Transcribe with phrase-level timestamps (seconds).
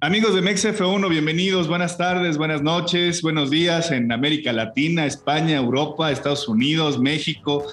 [0.00, 6.12] Amigos de MexF1, bienvenidos, buenas tardes, buenas noches, buenos días en América Latina, España, Europa,
[6.12, 7.66] Estados Unidos, México,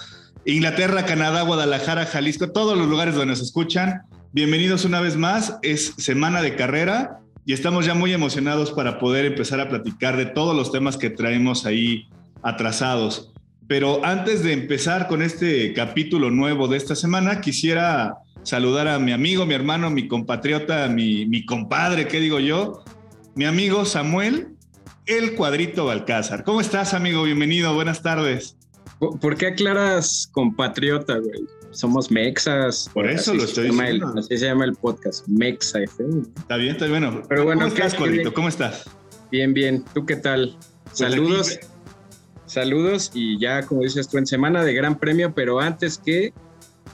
[0.44, 4.02] Inglaterra, Canadá, Guadalajara, Jalisco, todos los lugares donde nos escuchan.
[4.32, 9.26] Bienvenidos una vez más, es semana de carrera y estamos ya muy emocionados para poder
[9.26, 12.08] empezar a platicar de todos los temas que traemos ahí
[12.42, 13.34] atrasados.
[13.68, 19.12] Pero antes de empezar con este capítulo nuevo de esta semana, quisiera saludar a mi
[19.12, 22.84] amigo, mi hermano, mi compatriota, mi, mi compadre, ¿qué digo yo?
[23.34, 24.50] Mi amigo Samuel,
[25.08, 26.44] el cuadrito Balcázar.
[26.44, 27.24] ¿Cómo estás, amigo?
[27.24, 28.56] Bienvenido, buenas tardes.
[29.00, 31.42] ¿Por qué aclaras compatriota, güey?
[31.72, 32.90] Somos mexas.
[32.94, 34.14] Por eso lo estoy diciendo.
[34.16, 36.22] así se llama el podcast, Mexa FM.
[36.38, 37.02] Está bien, está bien.
[37.02, 38.34] Bueno, Pero bueno, ¿cómo estás, ¿qué- cuadrito?
[38.34, 38.86] ¿Cómo estás?
[39.32, 39.84] Bien, bien.
[39.94, 40.56] ¿Tú qué tal?
[40.94, 41.48] Saludos.
[41.48, 41.68] Pues aquí,
[42.46, 46.32] Saludos y ya, como dices tú, en semana de Gran Premio, pero antes que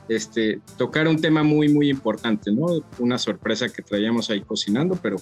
[0.10, 2.68] este, tocar un tema muy, muy importante, ¿no?
[3.00, 5.18] Una sorpresa que traíamos ahí cocinando, pero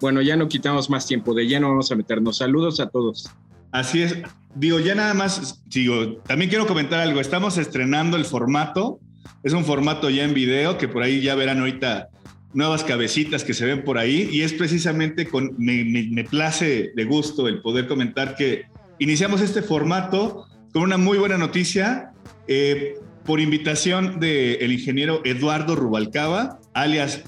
[0.00, 1.34] bueno, ya no quitamos más tiempo.
[1.34, 2.38] De lleno vamos a meternos.
[2.38, 3.30] Saludos a todos.
[3.70, 4.16] Así es.
[4.54, 7.20] Digo, ya nada más, digo, también quiero comentar algo.
[7.20, 8.98] Estamos estrenando el formato.
[9.42, 12.08] Es un formato ya en video que por ahí ya verán ahorita
[12.52, 14.28] nuevas cabecitas que se ven por ahí.
[14.30, 18.66] Y es precisamente con, me, me, me place de gusto el poder comentar que
[18.98, 22.12] iniciamos este formato con una muy buena noticia.
[22.46, 27.22] eh, por invitación del ingeniero Eduardo Rubalcaba, alias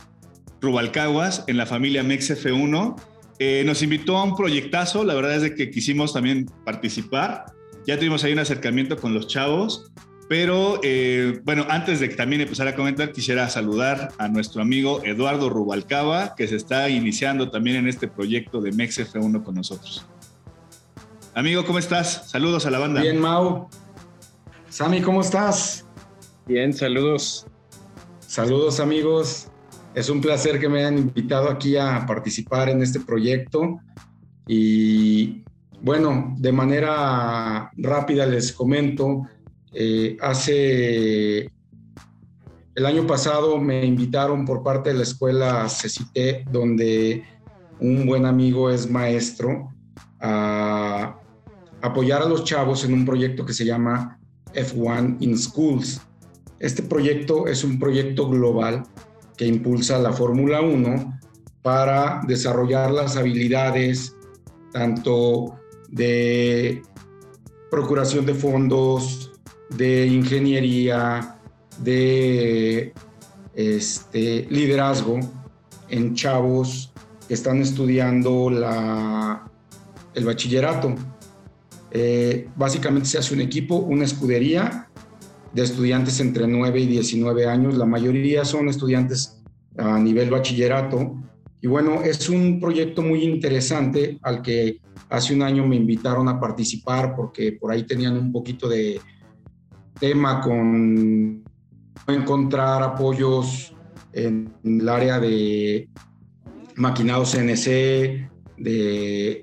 [0.61, 3.01] Rubalcaguas, en la familia MEXF1.
[3.39, 7.47] Eh, nos invitó a un proyectazo, la verdad es de que quisimos también participar.
[7.87, 9.91] Ya tuvimos ahí un acercamiento con los chavos,
[10.29, 15.03] pero eh, bueno, antes de que también empezar a comentar, quisiera saludar a nuestro amigo
[15.05, 20.05] Eduardo Rubalcaba, que se está iniciando también en este proyecto de MEXF1 con nosotros.
[21.35, 22.29] Amigo, ¿cómo estás?
[22.31, 23.03] Saludos a la banda.
[23.03, 23.69] Bien, Mau.
[24.69, 25.86] Sami, ¿cómo estás?
[26.47, 27.45] Bien, saludos.
[28.21, 29.49] Saludos, amigos.
[29.97, 33.81] Es un placer que me hayan invitado aquí a participar en este proyecto.
[34.47, 35.43] Y
[35.83, 39.23] bueno, de manera rápida les comento,
[39.73, 41.51] eh, hace
[42.77, 47.25] el año pasado me invitaron por parte de la escuela CECITE, donde
[47.81, 49.75] un buen amigo es maestro,
[50.21, 51.19] a
[51.83, 54.21] apoyar a los chavos en un proyecto que se llama
[54.55, 56.06] F1 in Schools.
[56.59, 58.85] Este proyecto es un proyecto global
[59.37, 61.21] que impulsa la Fórmula 1
[61.63, 64.17] para desarrollar las habilidades
[64.73, 65.59] tanto
[65.89, 66.83] de
[67.71, 69.33] procuración de fondos,
[69.71, 71.39] de ingeniería,
[71.79, 72.93] de
[73.55, 75.21] este, liderazgo
[75.89, 76.93] en chavos
[77.29, 78.49] que están estudiando
[80.15, 80.95] el bachillerato.
[81.91, 84.86] Eh, básicamente se hace un equipo, una escudería
[85.57, 87.79] de estudiantes entre 9 y 19 años.
[87.79, 89.43] La mayoría son estudiantes
[89.79, 91.17] a nivel bachillerato.
[91.63, 96.39] Y bueno, es un proyecto muy interesante al que hace un año me invitaron a
[96.39, 99.01] participar porque por ahí tenían un poquito de
[99.99, 101.43] tema con
[102.07, 103.75] encontrar apoyos
[104.13, 105.89] en el área de
[106.75, 108.29] maquinado CNC,
[108.59, 109.43] de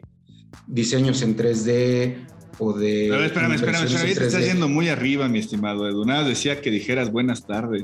[0.68, 2.33] diseños en 3D
[2.72, 3.08] de...
[3.10, 4.46] Pero espérame, espérame, espérame, te estás 3D.
[4.46, 6.06] yendo muy arriba, mi estimado Edu.
[6.06, 7.84] Nada, decía que dijeras buenas tardes.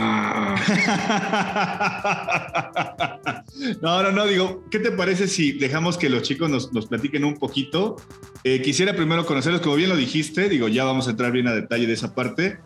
[0.00, 0.54] Ah,
[3.82, 7.24] no, no, no, digo, ¿qué te parece si dejamos que los chicos nos, nos platiquen
[7.24, 7.96] un poquito?
[8.44, 11.52] Eh, quisiera primero conocerlos, como bien lo dijiste, digo, ya vamos a entrar bien a
[11.52, 12.60] detalle de esa parte.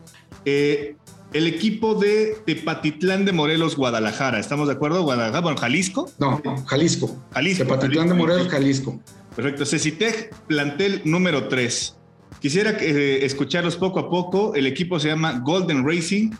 [0.45, 0.97] Eh,
[1.33, 5.03] el equipo de Tepatitlán de Morelos, Guadalajara, ¿estamos de acuerdo?
[5.03, 6.11] Guadalajara, bueno, Jalisco.
[6.19, 7.17] no, Jalisco.
[7.33, 7.65] Jalisco.
[7.65, 8.15] Tepatitlán de.
[8.15, 9.01] Morelos, Jalisco.
[9.35, 9.65] Perfecto.
[9.65, 11.97] Cecitec, plantel número 3.
[12.41, 14.55] Quisiera eh, escucharlos poco a poco.
[14.55, 16.31] El equipo se llama Golden Racing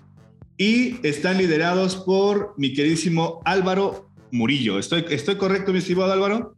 [0.59, 4.79] y están liderados por mi queridísimo Álvaro Murillo.
[4.79, 6.55] ¿Estoy, estoy correcto, mi estimado Álvaro?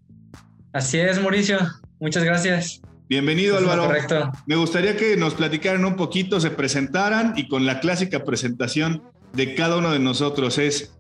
[0.73, 1.59] Así es, Mauricio.
[2.01, 2.81] Muchas gracias.
[3.09, 3.87] Bienvenido, Eso Álvaro.
[3.87, 4.33] Correcto.
[4.47, 9.03] Me gustaría que nos platicaran un poquito, se presentaran y con la clásica presentación
[9.35, 10.95] de cada uno de nosotros es,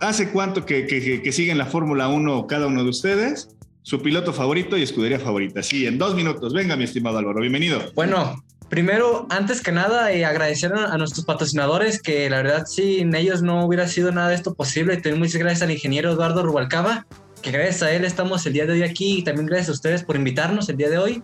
[0.00, 3.48] ¿hace cuánto que, que- que- que siguen la Fórmula 1 cada uno de ustedes?
[3.84, 5.62] Su piloto favorito y escudería favorita.
[5.62, 6.52] Sí, en dos minutos.
[6.52, 7.80] Venga, mi estimado Álvaro, bienvenido.
[7.96, 13.42] Bueno, primero, antes que nada, eh, agradecer a, nuestros patrocinadores, que la verdad sin ellos
[13.42, 14.94] no hubiera sido nada de esto posible.
[14.98, 17.06] También muchas gracias al ingeniero Eduardo Rubalcaba,
[17.42, 20.04] que gracias a él estamos el día de hoy aquí y también gracias a ustedes
[20.04, 21.22] por invitarnos el día de hoy.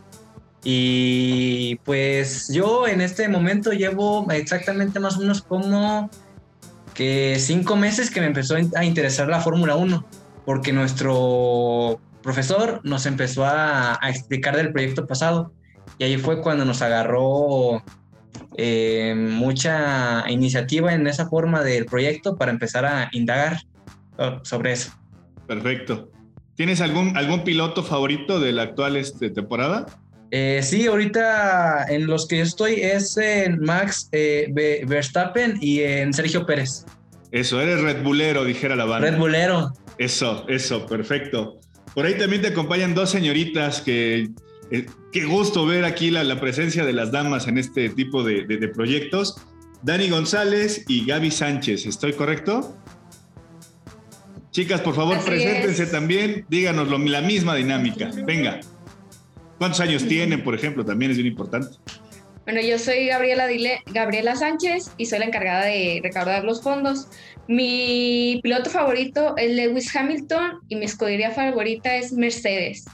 [0.64, 6.10] Y pues yo en este momento llevo exactamente más o menos como
[6.92, 10.04] que cinco meses que me empezó a interesar la Fórmula 1,
[10.44, 15.52] porque nuestro profesor nos empezó a, a explicar del proyecto pasado.
[15.98, 17.82] Y ahí fue cuando nos agarró
[18.56, 23.62] eh, mucha iniciativa en esa forma del proyecto para empezar a indagar
[24.16, 24.92] oh, sobre eso.
[25.46, 26.10] Perfecto.
[26.54, 29.86] ¿Tienes algún, algún piloto favorito de la actual este, temporada?
[30.30, 34.48] Eh, sí, ahorita en los que yo estoy es en Max eh,
[34.86, 36.84] Verstappen y en Sergio Pérez.
[37.30, 39.08] Eso, eres Red Bullero, dijera la banda.
[39.08, 39.72] Red Bullero.
[39.98, 41.60] Eso, eso, perfecto.
[41.94, 44.30] Por ahí también te acompañan dos señoritas que
[44.70, 48.44] eh, qué gusto ver aquí la, presencia de las damas en este tipo de,
[48.74, 49.36] proyectos.
[49.82, 52.76] Dani González y Gaby Sánchez, ¿estoy correcto?
[54.50, 58.10] Chicas, por favor, preséntense también, díganos la misma dinámica.
[58.26, 58.60] Venga.
[59.58, 60.84] ¿Cuántos años tienen, por ejemplo?
[60.84, 61.76] También es bien importante.
[62.48, 67.06] Bueno, yo soy Gabriela, Sánchez y soy la encargada de recaudar los fondos.
[67.46, 72.86] Mi piloto favorito es Lewis Hamilton y mi escudería favorita es Mercedes.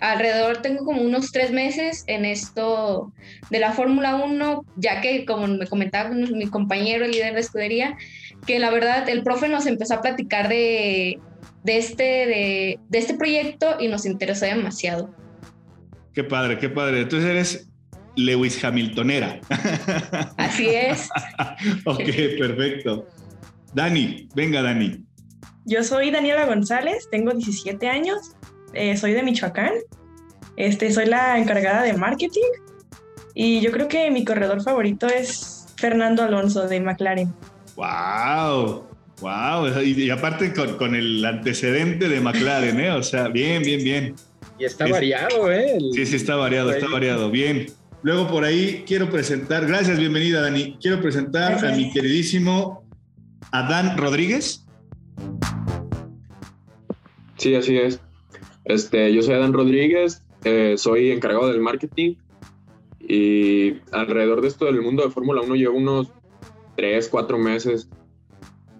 [0.00, 3.12] Alrededor tengo como unos tres meses en esto
[3.50, 7.98] de la Fórmula 1, ya que como me comentaba mi compañero, el líder de escudería,
[8.46, 11.20] que la verdad el profe nos empezó a platicar de,
[11.66, 12.02] este,
[12.88, 15.14] de este proyecto y nos interesó demasiado.
[16.14, 17.02] Qué padre, qué padre.
[17.02, 17.73] Entonces eres
[18.16, 19.40] Lewis Hamiltonera.
[20.36, 21.08] Así es.
[21.84, 22.04] ok,
[22.38, 23.06] perfecto.
[23.72, 25.04] Dani, venga Dani.
[25.64, 28.32] Yo soy Daniela González, tengo 17 años,
[28.74, 29.72] eh, soy de Michoacán,
[30.56, 32.50] este, soy la encargada de marketing
[33.34, 37.34] y yo creo que mi corredor favorito es Fernando Alonso de McLaren.
[37.76, 38.84] ¡Wow!
[39.20, 39.82] ¡Wow!
[39.82, 42.90] Y, aparte con, el antecedente de McLaren, ¿eh?
[42.92, 44.14] O sea, bien, bien, bien.
[44.58, 45.78] Y está variado, ¿eh?
[45.94, 47.30] sí, sí, está variado, está variado.
[47.30, 47.66] Bien.
[48.04, 50.76] Luego por ahí quiero presentar, gracias, bienvenida Dani.
[50.78, 52.84] Quiero presentar a mi queridísimo
[53.50, 54.66] Adán Rodríguez.
[57.38, 57.98] Sí, así es.
[58.66, 62.16] Este, yo soy Adán Rodríguez, eh, soy encargado del marketing
[63.00, 66.12] y alrededor de esto del mundo de Fórmula 1 llevo unos
[66.76, 67.88] 3, 4 meses.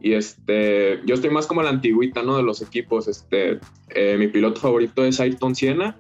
[0.03, 2.37] Y este, yo estoy más como la antigüita, ¿no?
[2.37, 3.09] De los equipos.
[3.09, 5.97] Este, eh, mi piloto favorito es Ayrton Siena.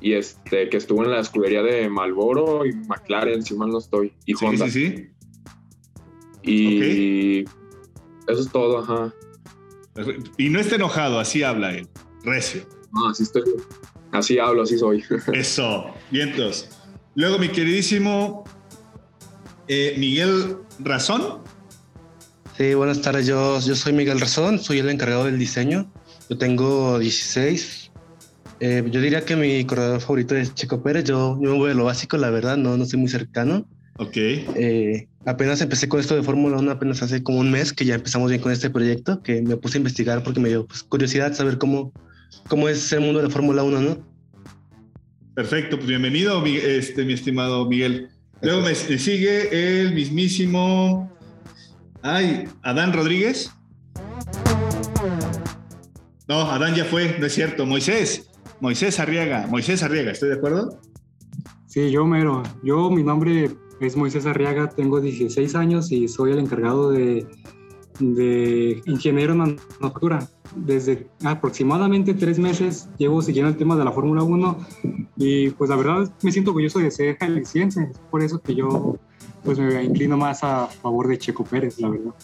[0.00, 4.12] Y este, que estuvo en la escudería de Malboro y McLaren, si mal no estoy.
[4.26, 4.68] Y Honda.
[4.68, 5.10] Sí, sí,
[6.42, 7.40] Y
[8.28, 9.12] eso es todo, ajá.
[10.36, 11.88] Y no está enojado, así habla él.
[12.22, 12.62] Recio.
[12.92, 13.42] No, así estoy.
[14.12, 15.04] Así hablo, así soy.
[15.32, 16.68] Eso, vientos.
[17.14, 18.44] Luego, mi queridísimo
[19.66, 21.42] eh, Miguel Razón.
[22.56, 23.26] Sí, buenas tardes.
[23.26, 25.90] Yo, yo soy Miguel Razón, soy el encargado del diseño.
[26.30, 27.87] Yo tengo 16.
[28.60, 31.04] Eh, yo diría que mi corredor favorito es Checo Pérez.
[31.04, 33.66] Yo, yo me voy de lo básico, la verdad, no, no soy muy cercano.
[33.98, 34.16] Ok.
[34.16, 37.96] Eh, apenas empecé con esto de Fórmula 1, apenas hace como un mes que ya
[37.96, 41.34] empezamos bien con este proyecto, que me puse a investigar porque me dio pues, curiosidad
[41.34, 41.92] saber cómo,
[42.48, 43.98] cómo es el mundo de la Fórmula 1, ¿no?
[45.34, 48.08] Perfecto, pues bienvenido, este, mi estimado Miguel.
[48.40, 51.10] Luego me sigue el mismísimo
[52.02, 53.50] Ay, Adán Rodríguez.
[56.28, 57.66] No, Adán ya fue, no es cierto.
[57.66, 58.27] Moisés,
[58.60, 60.80] Moisés Arriaga, Moisés Arriaga, ¿estoy de acuerdo?
[61.66, 62.42] Sí, yo mero.
[62.62, 63.50] Yo, mi nombre
[63.80, 67.26] es Moisés Arriaga, tengo 16 años y soy el encargado de,
[68.00, 70.26] de ingeniero en manufactura.
[70.56, 74.58] Desde aproximadamente tres meses llevo siguiendo el tema de la Fórmula 1
[75.16, 77.82] y pues la verdad me siento orgulloso de ser jalisciense.
[77.92, 78.96] Es por eso que yo
[79.44, 82.14] pues me inclino más a favor de Checo Pérez, la verdad.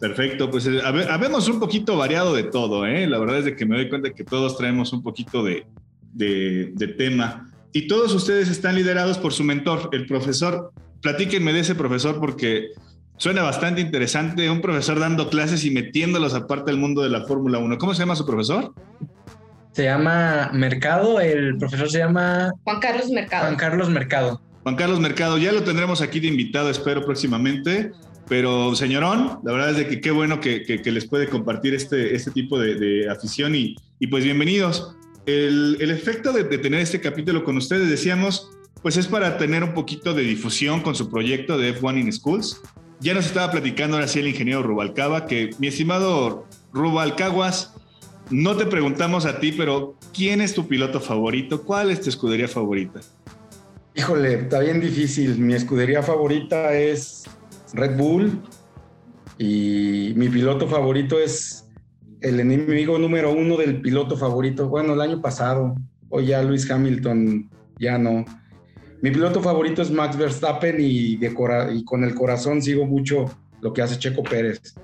[0.00, 3.06] Perfecto, pues eh, habemos un poquito variado de todo, ¿eh?
[3.06, 5.66] La verdad es de que me doy cuenta que todos traemos un poquito de,
[6.14, 7.50] de, tema.
[7.72, 10.72] Y todos ustedes están liderados por su mentor, el profesor.
[11.02, 12.68] Platíquenme de ese profesor porque
[13.18, 14.50] suena bastante interesante.
[14.50, 17.76] Un profesor dando clases y metiéndolos aparte del mundo de la Fórmula 1.
[17.76, 18.72] ¿Cómo se llama su profesor?
[19.72, 22.50] Se llama Mercado, el profesor se llama...
[22.64, 23.44] Juan Carlos Mercado.
[23.44, 24.40] Juan Carlos Mercado.
[24.62, 27.92] Juan Carlos Mercado, ya lo tendremos aquí de invitado, espero próximamente.
[28.30, 32.30] Pero, señorón, la verdad es de que qué bueno que, les puede compartir este, este
[32.30, 33.74] tipo de, afición y,
[34.08, 34.94] pues bienvenidos.
[35.26, 40.14] El, efecto de, tener este capítulo con ustedes, decíamos, pues es para tener un poquito
[40.14, 42.62] de difusión con su proyecto de F1 in Schools.
[43.00, 47.74] Ya nos estaba platicando ahora sí el ingeniero Rubalcaba, que mi estimado Rubalcaguas,
[48.30, 51.64] no te preguntamos a ti, pero ¿quién es tu piloto favorito?
[51.64, 53.00] ¿Cuál es tu escudería favorita?
[53.96, 55.36] Híjole, está bien difícil.
[55.36, 57.24] Mi escudería favorita es
[57.72, 58.42] Red Bull
[59.38, 61.66] y mi piloto favorito es
[62.20, 64.68] el enemigo número uno del piloto favorito.
[64.68, 65.74] Bueno, el año pasado,
[66.08, 67.48] hoy ya Luis Hamilton
[67.78, 68.24] ya no.
[69.02, 73.30] Mi piloto favorito es Max Verstappen y, y con el corazón sigo mucho
[73.62, 74.74] lo que hace Checo Pérez.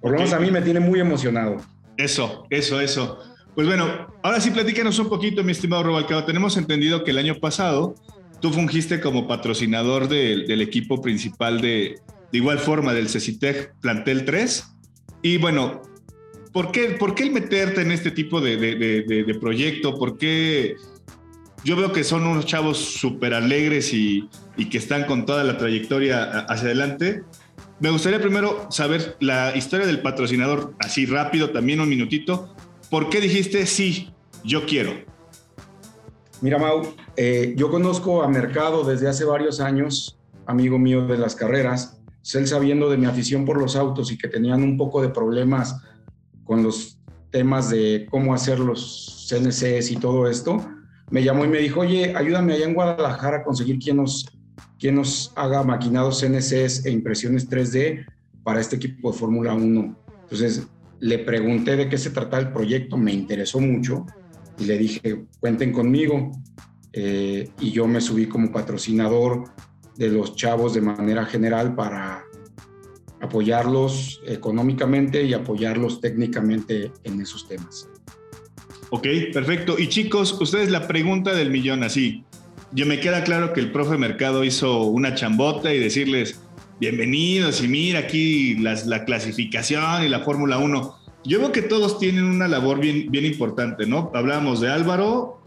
[0.00, 1.56] Por lo menos a mí me tiene muy emocionado.
[1.96, 3.18] Eso, eso, eso.
[3.54, 6.24] Pues bueno, ahora sí platícanos un poquito, mi estimado Robalcado.
[6.24, 7.94] Tenemos entendido que el año pasado
[8.42, 12.00] tú fungiste como patrocinador del equipo principal de,
[12.32, 14.64] de igual forma del CECITEC Plantel 3.
[15.22, 15.80] Y bueno,
[16.52, 18.74] ¿por qué, ¿por qué el meterte en este tipo de, de,
[19.24, 19.96] de, proyecto?
[19.96, 20.74] ¿Por qué?
[21.64, 25.56] Yo veo que son unos chavos súper alegres y, y, que están con toda la
[25.56, 27.22] trayectoria hacia adelante.
[27.78, 32.56] Me gustaría primero saber la historia del patrocinador, así rápido, también un minutito.
[32.90, 34.10] ¿Por qué dijiste sí,
[34.42, 35.11] yo quiero?
[36.42, 36.82] Mira, Mau,
[37.16, 42.00] eh, yo conozco a Mercado desde hace varios años, amigo mío de las carreras.
[42.34, 45.80] Él sabiendo de mi afición por los autos y que tenían un poco de problemas
[46.42, 46.98] con los
[47.30, 50.60] temas de cómo hacer los CNCs y todo esto,
[51.10, 54.26] me llamó y me dijo, oye, ayúdame allá en Guadalajara a conseguir quien nos,
[54.80, 58.04] quien nos haga maquinados CNCs e impresiones 3D
[58.42, 59.96] para este equipo de Fórmula 1.
[60.24, 60.66] Entonces
[60.98, 64.06] le pregunté de qué se trataba el proyecto, me interesó mucho
[64.62, 66.32] y le dije, cuenten conmigo.
[66.92, 69.44] Eh, y yo me subí como patrocinador
[69.96, 72.24] de los chavos de manera general para
[73.20, 77.88] apoyarlos económicamente y apoyarlos técnicamente en esos temas.
[78.90, 79.78] Ok, perfecto.
[79.78, 82.24] Y chicos, ustedes la pregunta del millón así.
[82.72, 86.40] Yo me queda claro que el profe Mercado hizo una chambota y decirles,
[86.80, 91.01] bienvenidos y mira aquí la clasificación y la Fórmula 1.
[91.24, 94.10] Yo veo que todos tienen una labor bien, bien importante, ¿no?
[94.14, 95.40] Hablábamos de Álvaro,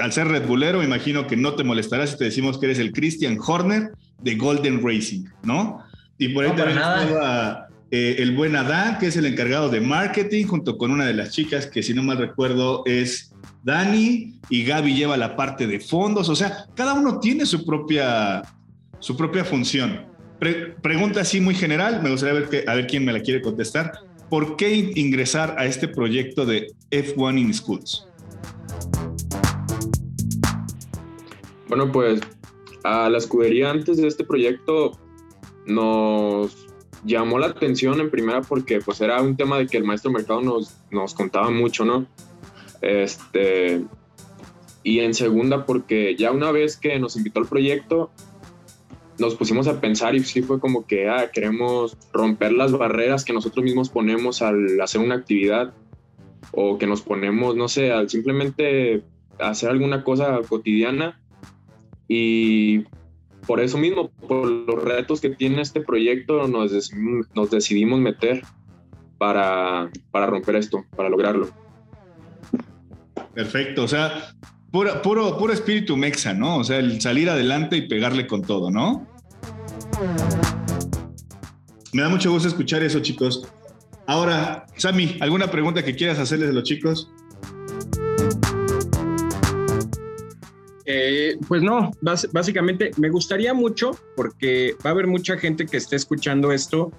[0.00, 2.92] al ser Red Bullero, imagino que no te molestará si te decimos que eres el
[2.92, 5.82] Christian Horner de Golden Racing, ¿no?
[6.18, 10.44] Y por ahí también estaba eh, el buen Adán, que es el encargado de marketing,
[10.46, 14.94] junto con una de las chicas que, si no mal recuerdo, es Dani, y Gaby
[14.94, 16.28] lleva la parte de fondos.
[16.28, 18.42] O sea, cada uno tiene su propia,
[18.98, 20.06] su propia función.
[20.82, 23.92] pregunta así muy general, me gustaría ver, que, a ver quién me la quiere contestar.
[24.30, 28.06] ¿Por qué ingresar a este proyecto de F1 in Schools?
[31.68, 32.20] Bueno, pues
[32.84, 34.98] a la escudería antes de este proyecto
[35.66, 36.68] nos
[37.04, 40.42] llamó la atención en primera porque pues era un tema de que el maestro mercado
[40.42, 42.06] nos, nos contaba mucho, ¿no?
[42.82, 43.82] Este,
[44.82, 48.10] y en segunda porque ya una vez que nos invitó al proyecto,
[49.18, 53.32] nos pusimos a pensar y sí fue como que ah, queremos romper las barreras que
[53.32, 55.74] nosotros mismos ponemos al hacer una actividad
[56.52, 59.02] o que nos ponemos, no sé, al simplemente
[59.38, 61.20] hacer alguna cosa cotidiana
[62.06, 62.84] y
[63.46, 66.92] por eso mismo, por los retos que tiene este proyecto, nos,
[67.34, 68.42] nos decidimos meter
[69.16, 71.48] para, para romper esto, para lograrlo.
[73.34, 74.32] Perfecto, o sea,
[74.70, 76.58] puro, puro, puro espíritu mexa, ¿no?
[76.58, 79.06] O sea, el salir adelante y pegarle con todo, ¿no?
[81.92, 83.46] Me da mucho gusto escuchar eso, chicos.
[84.06, 87.10] Ahora, Sami, ¿alguna pregunta que quieras hacerles a los chicos?
[90.90, 91.90] Eh, pues no,
[92.32, 96.90] básicamente me gustaría mucho porque va a haber mucha gente que esté escuchando esto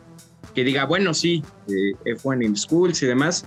[0.53, 3.45] que diga, bueno, sí, eh, F1 in Schools y demás,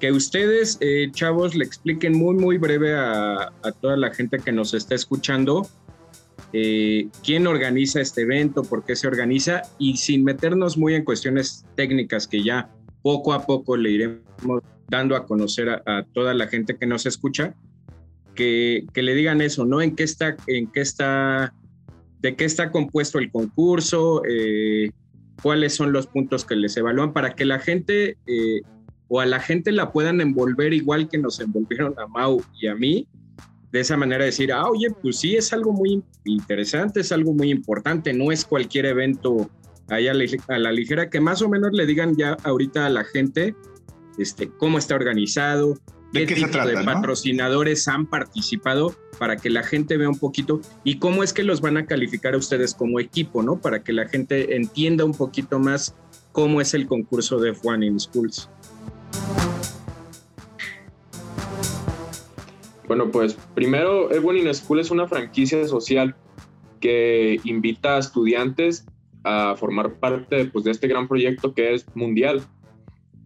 [0.00, 4.74] que ustedes, eh, chavos, le expliquen muy, muy breve a, toda la gente que nos
[4.74, 5.66] está escuchando
[7.24, 12.28] quién organiza este evento, por qué se organiza y sin meternos muy en cuestiones técnicas
[12.28, 12.70] que ya
[13.02, 17.54] poco a poco le iremos dando a conocer a toda la gente que nos escucha
[18.34, 19.80] que, le digan eso, ¿no?
[19.80, 21.54] En qué está, en qué está,
[22.20, 24.90] de qué está compuesto el concurso, eh,
[25.42, 28.60] cuáles son los puntos que les evalúan para que la gente eh,
[29.08, 32.74] o a la gente la puedan envolver igual que nos envolvieron a Mau y a
[32.74, 33.06] mí.
[33.74, 37.50] De esa manera decir, ah, oye, pues sí, es algo muy interesante, es algo muy
[37.50, 39.50] importante, no es cualquier evento
[39.88, 43.56] ahí a la, ligera, que más o menos le digan ya ahorita a la gente
[44.16, 45.74] este, cómo está organizado,
[46.12, 51.00] ¿De qué, tipo de patrocinadores han participado para que la gente vea un poquito y
[51.00, 53.60] cómo es que los van a calificar a ustedes como equipo, ¿no?
[53.60, 55.96] Para que la gente entienda un poquito más
[56.30, 58.48] cómo es el concurso de F1 in Schools.
[62.86, 66.14] Bueno, pues primero, F1 in School es una franquicia social
[66.80, 68.86] que invita a estudiantes
[69.22, 72.42] a formar parte pues, de este gran proyecto que es mundial.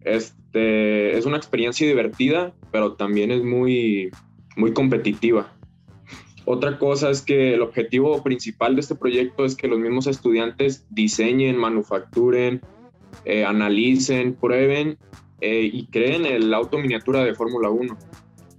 [0.01, 4.11] Este, es una experiencia divertida, pero también es muy,
[4.55, 5.53] muy competitiva.
[6.45, 10.85] Otra cosa es que el objetivo principal de este proyecto es que los mismos estudiantes
[10.89, 12.61] diseñen, manufacturen,
[13.25, 14.97] eh, analicen, prueben
[15.41, 17.97] eh, y creen el auto miniatura de Fórmula 1.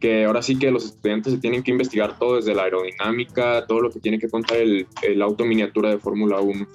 [0.01, 3.81] Que ahora sí que los estudiantes se tienen que investigar todo desde la aerodinámica, todo
[3.81, 6.67] lo que tiene que contar el, el auto miniatura de Fórmula 1.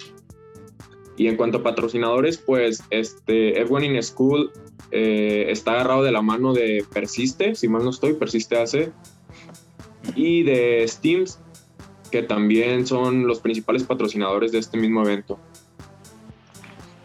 [1.16, 4.52] Y en cuanto a patrocinadores, pues este, F1 in School
[4.90, 8.92] eh, está agarrado de la mano de Persiste, si mal no estoy, Persiste hace,
[10.14, 11.40] y de Steams,
[12.10, 15.38] que también son los principales patrocinadores de este mismo evento.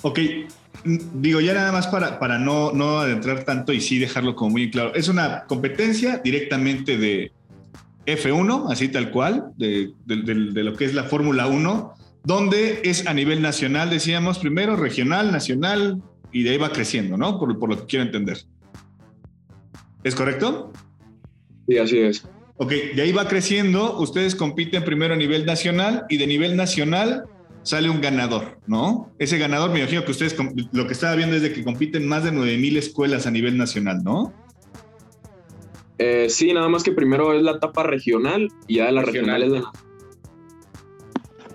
[0.01, 0.19] Ok,
[0.83, 4.71] digo, ya nada más para, para no, no adentrar tanto y sí dejarlo como muy
[4.71, 7.31] claro, es una competencia directamente de
[8.05, 13.13] F1, así tal cual, de, de lo que es la Fórmula 1, donde es a
[13.13, 16.01] nivel nacional, decíamos, primero regional, nacional,
[16.31, 17.39] y de ahí va creciendo, ¿no?
[17.39, 18.37] Por, por lo que quiero entender.
[20.03, 20.71] ¿Es correcto?
[21.67, 22.27] Sí, así es.
[22.57, 27.25] Ok, de ahí va creciendo, ustedes compiten primero a nivel nacional y de nivel nacional
[27.63, 29.11] sale un ganador, ¿no?
[29.19, 30.35] Ese ganador, me imagino que ustedes,
[30.71, 34.03] lo que estaba viendo es de que compiten más de 9000 escuelas a nivel nacional,
[34.03, 34.33] ¿no?
[35.97, 39.43] Eh, sí, nada más que primero es la etapa regional y ya de la regional,
[39.43, 39.71] es la...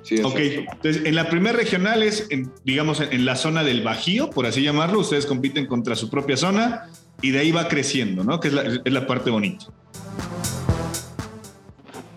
[0.02, 2.28] Sí, ok, entonces en la primera regional es,
[2.62, 6.88] digamos, en, la zona del Bajío, por así llamarlo, ustedes compiten contra su propia zona
[7.22, 8.38] y de ahí va creciendo, ¿no?
[8.38, 9.66] Que es la, es la parte bonita.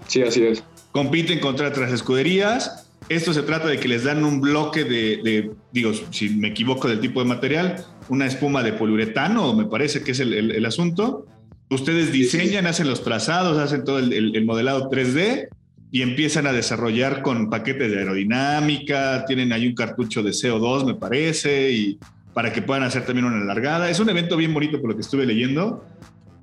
[0.05, 0.63] Sí, así es.
[0.91, 2.88] Compiten contra otras escuderías.
[3.09, 6.99] Esto se trata de que les dan un bloque de, digo, si me equivoco del
[6.99, 11.25] tipo de material, una espuma de poliuretano, me parece que es el, asunto.
[11.71, 15.47] Ustedes diseñan, hacen los trazados, hacen todo el, modelado 3D
[15.91, 20.93] y empiezan a desarrollar con paquetes de aerodinámica, tienen ahí un cartucho de CO2, me
[20.93, 21.99] parece, y
[22.35, 23.89] para que puedan hacer también una largada.
[23.89, 25.83] Es un evento bien bonito por lo que estuve leyendo.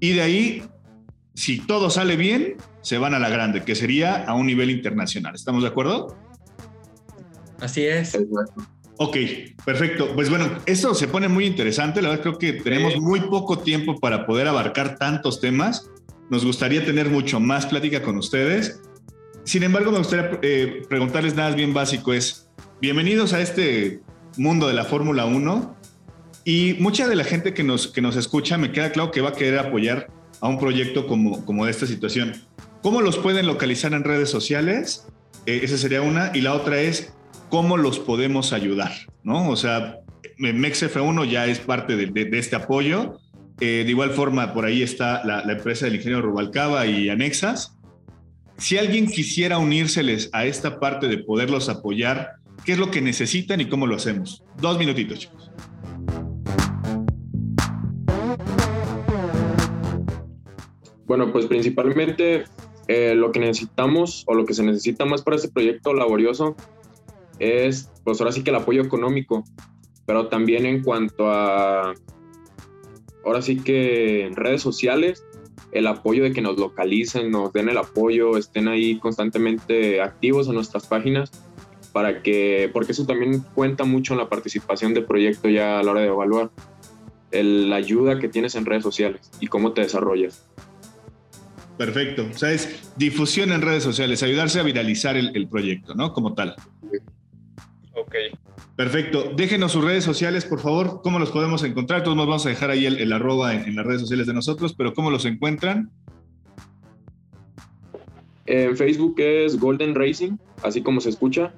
[0.00, 0.62] Y de ahí
[1.37, 5.35] si todo sale bien, se van a la grande, que sería a un nivel internacional.
[5.35, 6.16] ¿Estamos de acuerdo?
[7.60, 8.18] Así es.
[8.98, 9.16] Ok,
[9.64, 10.14] perfecto.
[10.14, 12.00] Pues bueno, esto se pone muy interesante.
[12.00, 15.90] La verdad creo que tenemos muy poco tiempo para poder abarcar tantos temas.
[16.30, 18.80] Nos gustaría tener mucho más plática con ustedes.
[19.44, 22.12] Sin embargo, me gustaría eh, preguntarles nada bien básico.
[22.12, 22.48] Es,
[22.80, 24.00] bienvenidos a este
[24.36, 25.76] mundo de la Fórmula 1.
[26.44, 29.30] Y mucha de la gente que nos, que nos escucha me queda claro que va
[29.30, 30.08] a querer apoyar
[30.40, 32.34] a un proyecto como, como de esta situación.
[32.82, 35.06] ¿Cómo los pueden localizar en redes sociales?
[35.44, 36.30] Eh, esa sería una.
[36.34, 37.12] Y la otra es,
[37.48, 38.92] ¿cómo los podemos ayudar?
[39.22, 39.48] ¿No?
[39.48, 40.00] O sea,
[40.38, 43.18] MexF1 ya es parte de, este apoyo.
[43.61, 47.76] Eh, de igual forma, por ahí está la, empresa del ingeniero Rubalcaba y Anexas.
[48.59, 53.61] Si alguien quisiera unírseles a esta parte de poderlos apoyar, ¿qué es lo que necesitan
[53.61, 54.42] y cómo lo hacemos?
[54.61, 55.50] Dos minutitos, chicos.
[61.06, 62.44] Bueno, pues principalmente
[62.88, 66.56] eh, lo que necesitamos o lo que se necesita más para este proyecto laborioso
[67.38, 69.44] es, pues ahora sí que el apoyo económico,
[70.07, 71.94] pero también en cuanto a,
[73.25, 75.25] ahora sí que en redes sociales,
[75.72, 80.55] el apoyo de que nos localicen, nos den el apoyo, estén ahí constantemente activos en
[80.55, 81.31] nuestras páginas,
[81.92, 85.92] para que, porque eso también cuenta mucho en la participación del proyecto ya a la
[85.92, 86.51] hora de evaluar,
[87.33, 90.46] la ayuda que tienes en redes sociales y cómo te desarrollas.
[91.77, 92.27] Perfecto.
[92.31, 96.12] O sea, es difusión en redes sociales, ayudarse a viralizar el, proyecto, ¿no?
[96.12, 96.57] Como tal.
[97.96, 98.14] Ok.
[98.76, 99.32] Perfecto.
[99.35, 101.00] Déjenos sus redes sociales, por favor.
[101.02, 102.02] ¿Cómo los podemos encontrar?
[102.02, 104.92] Todos nos vamos a dejar ahí el, arroba en, las redes sociales de nosotros, pero
[104.94, 105.90] ¿cómo los encuentran?
[108.44, 111.52] En Facebook es Golden Racing, así como se escucha.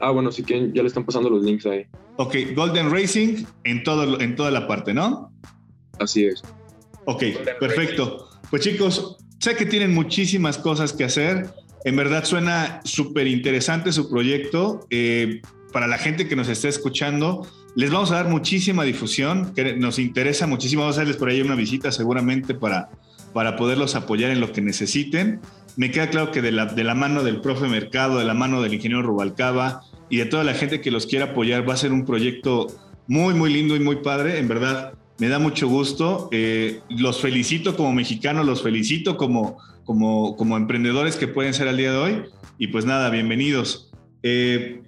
[0.00, 1.86] Ah, bueno, sí que ya le están pasando los links ahí.
[2.16, 5.32] Ok, Golden Racing en, todo, en toda la parte, ¿no?
[5.98, 6.42] Así es.
[7.04, 7.24] Ok,
[7.58, 8.28] perfecto.
[8.50, 11.50] Pues chicos, Sé que tienen muchísimas cosas que hacer.
[11.84, 14.86] En verdad suena súper interesante su proyecto.
[14.88, 15.42] Eh,
[15.72, 19.98] para la gente que nos esté escuchando, les vamos a dar muchísima difusión, que nos
[19.98, 20.82] interesa muchísimo.
[20.82, 22.90] Vamos a hacerles por ahí una visita seguramente para,
[23.32, 25.40] para poderlos apoyar en lo que necesiten.
[25.76, 28.60] Me queda claro que de la, de la mano del profe Mercado, de la mano
[28.62, 31.92] del ingeniero Rubalcaba y de toda la gente que los quiera apoyar, va a ser
[31.92, 32.66] un proyecto
[33.06, 34.38] muy, muy lindo y muy padre.
[34.38, 36.28] En verdad, me da mucho gusto.
[36.32, 41.78] Eh, los felicito como mexicanos, los felicito como, como, como emprendedores que pueden ser al
[41.78, 42.22] día de hoy.
[42.58, 43.90] Y pues nada, bienvenidos.
[44.22, 44.82] Eh,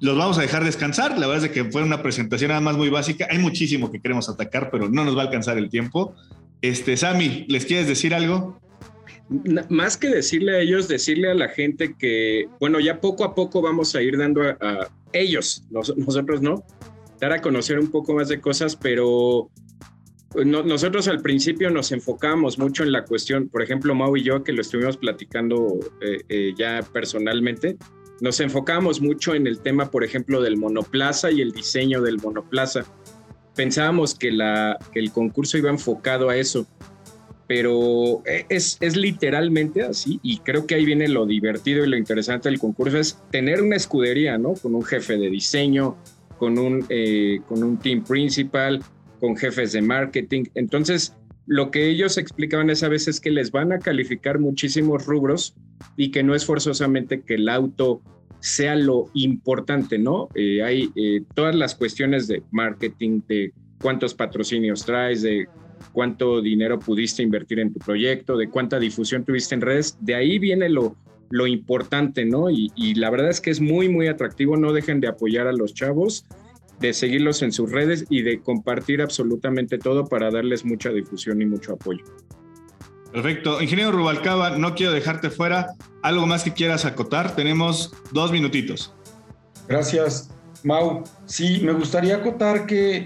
[0.00, 1.18] los vamos a dejar descansar.
[1.18, 3.28] La verdad es que fue una presentación nada más muy básica.
[3.30, 6.14] Hay muchísimo que queremos atacar, pero no nos va a alcanzar el tiempo.
[6.62, 8.60] Este, Sami, ¿les quieres decir algo?
[9.68, 13.62] Más que decirle a ellos, decirle a la gente que, bueno, ya poco a poco
[13.62, 16.64] vamos a ir dando a, ellos, nosotros no,
[17.20, 19.50] dar a conocer un poco más de cosas, pero
[20.30, 24.42] pues, nosotros al principio nos enfocamos mucho en la cuestión, por ejemplo, Mau y yo,
[24.42, 27.76] que lo estuvimos platicando eh, eh, ya personalmente,
[28.20, 32.84] nos enfocamos mucho en el tema, por ejemplo, del monoplaza y el diseño del monoplaza.
[33.54, 36.66] Pensábamos que, el concurso iba enfocado a eso,
[37.46, 42.48] pero eh, es, literalmente así y creo que ahí viene lo divertido y lo interesante
[42.48, 44.54] del concurso, es tener una escudería, ¿no?
[44.54, 45.96] Con un jefe de diseño,
[46.38, 48.82] con un, eh, con un team principal,
[49.18, 50.44] con jefes de marketing.
[50.54, 51.14] Entonces,
[51.50, 55.56] lo que ellos explicaban esa vez es que les van a calificar muchísimos rubros
[55.96, 58.02] y que no es forzosamente que el auto
[58.38, 60.28] sea lo importante, ¿no?
[60.36, 65.48] Eh, hay eh, todas las cuestiones de marketing, de cuántos patrocinios traes, de
[65.92, 70.38] cuánto dinero pudiste invertir en tu proyecto, de cuánta difusión tuviste en redes, de ahí
[70.38, 70.94] viene lo,
[71.30, 72.48] lo importante, ¿no?
[72.48, 75.52] Y, y, la verdad es que es muy, muy atractivo, no dejen de apoyar a
[75.52, 76.26] los chavos,
[76.80, 81.46] de seguirlos en sus redes y de compartir absolutamente todo para darles mucha difusión y
[81.46, 82.04] mucho apoyo.
[83.12, 83.60] Perfecto.
[83.60, 85.74] Ingeniero Rubalcaba, no quiero dejarte fuera.
[86.02, 87.34] ¿Algo más que quieras acotar?
[87.34, 88.94] Tenemos dos minutitos.
[89.68, 90.30] Gracias,
[90.64, 91.04] Mau.
[91.26, 93.04] Sí, me gustaría acotar que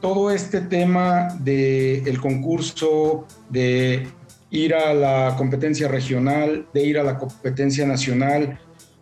[0.00, 4.06] todo este tema del el concurso, de
[4.50, 8.58] ir a la competencia regional, de ir a la competencia nacional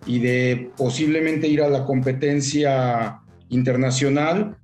[0.06, 3.21] y de posiblemente ir a la competencia
[3.52, 4.56] internacional,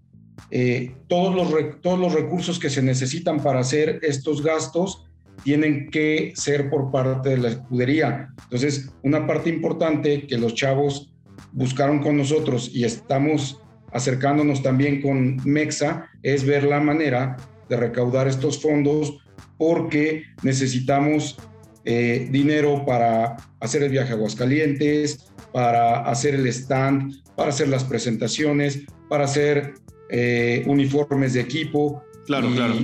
[0.50, 5.04] eh, todos, los, todos los recursos que se necesitan para hacer estos gastos
[5.44, 8.28] tienen que ser por parte de la escudería.
[8.44, 11.14] Entonces, una parte importante que los chavos
[11.52, 13.60] buscaron con nosotros y estamos
[13.92, 17.36] acercándonos también con MEXA es ver la manera
[17.68, 19.18] de recaudar estos fondos
[19.56, 21.38] porque necesitamos
[21.84, 27.84] eh, dinero para hacer el viaje a Aguascalientes, para hacer el stand, para hacer las
[27.84, 29.74] presentaciones, para hacer
[30.10, 32.02] eh, uniformes de equipo.
[32.26, 32.74] Claro, claro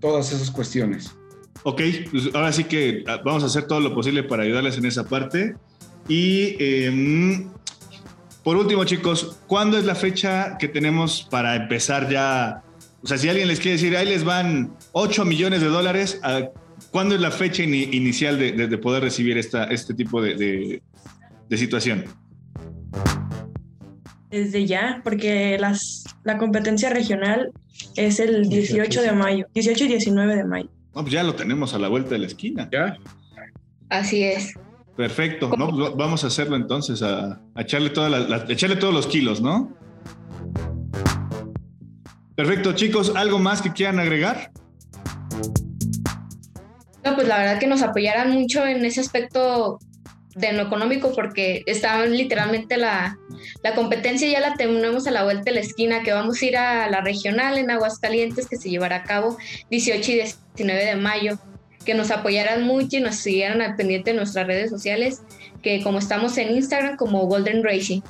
[0.00, 1.14] todas esas cuestiones.
[1.62, 4.86] Ok, pues ahora sí que ah, vamos a hacer todo lo posible para ayudarles en
[4.86, 5.56] esa parte.
[6.08, 7.48] Y em,
[8.44, 12.62] por último, chicos, ¿cuándo es la fecha que tenemos para empezar ya?
[13.02, 16.20] O sea, si alguien les quiere decir, ahí les van 8 millones de dólares,
[16.90, 20.80] ¿cuándo es la fecha inicial de, poder recibir esta, este tipo de,
[21.48, 22.04] de, situación?
[24.30, 27.52] Desde ya, porque las, la competencia regional
[27.94, 30.68] es el 18 de mayo, 18 y 19 de mayo.
[30.94, 32.68] No, pues ya lo tenemos a la vuelta de la esquina.
[32.72, 32.96] Ya.
[33.88, 34.54] Así es.
[34.96, 35.68] Perfecto, ¿no?
[35.68, 37.92] Pues vamos a hacerlo entonces, a, echarle,
[38.48, 39.76] echarle todos los kilos, ¿no?
[42.34, 44.50] Perfecto, chicos, ¿algo más que quieran agregar?
[47.04, 49.78] No, pues la verdad que nos apoyaran mucho en ese aspecto
[50.36, 53.18] de lo económico porque está literalmente la,
[53.62, 56.56] la, competencia ya la tenemos a la vuelta de la esquina, que vamos a ir
[56.58, 59.38] a la regional en Aguascalientes que se llevará a cabo
[59.70, 60.14] 18 y
[60.54, 61.38] 19 de mayo,
[61.86, 65.22] que nos apoyaran mucho y nos siguieran al pendiente de nuestras redes sociales,
[65.62, 68.02] que como estamos en Instagram como Golden Racing.